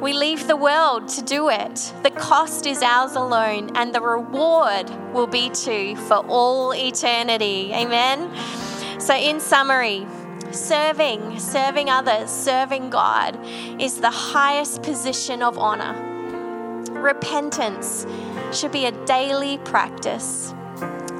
We 0.00 0.14
leave 0.14 0.46
the 0.46 0.56
world 0.56 1.08
to 1.08 1.22
do 1.22 1.50
it. 1.50 1.92
The 2.04 2.10
cost 2.10 2.66
is 2.66 2.80
ours 2.80 3.16
alone, 3.16 3.76
and 3.76 3.94
the 3.94 4.00
reward 4.00 4.88
will 5.12 5.26
be 5.26 5.50
to 5.50 5.94
for 5.96 6.24
all 6.26 6.72
eternity. 6.72 7.72
Amen. 7.74 8.30
So, 8.98 9.14
in 9.14 9.40
summary, 9.40 10.06
serving, 10.54 11.38
serving 11.38 11.90
others, 11.90 12.30
serving 12.30 12.90
God 12.90 13.38
is 13.80 14.00
the 14.00 14.10
highest 14.10 14.82
position 14.82 15.42
of 15.42 15.58
honor. 15.58 15.94
Repentance 16.92 18.06
should 18.52 18.72
be 18.72 18.86
a 18.86 18.92
daily 19.04 19.58
practice. 19.58 20.54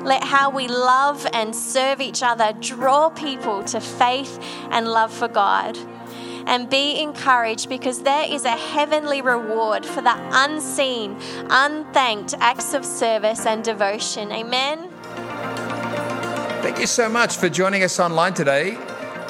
Let 0.03 0.23
how 0.23 0.51
we 0.51 0.69
love 0.69 1.27
and 1.33 1.55
serve 1.55 2.01
each 2.01 2.23
other 2.23 2.53
draw 2.61 3.11
people 3.11 3.65
to 3.65 3.81
faith 3.81 4.39
and 4.71 4.89
love 4.89 5.13
for 5.13 5.29
God. 5.29 5.77
And 6.47 6.71
be 6.71 7.01
encouraged 7.01 7.69
because 7.69 8.03
there 8.03 8.25
is 8.33 8.45
a 8.45 8.51
heavenly 8.51 9.21
reward 9.21 9.85
for 9.85 10.01
the 10.01 10.15
unseen, 10.33 11.17
unthanked 11.51 12.35
acts 12.39 12.73
of 12.73 12.85
service 12.85 13.47
and 13.47 13.65
devotion. 13.65 14.31
Amen. 14.31 14.89
Thank 16.63 16.79
you 16.79 16.87
so 16.87 17.09
much 17.09 17.37
for 17.37 17.49
joining 17.49 17.83
us 17.83 17.99
online 17.99 18.35
today. 18.35 18.79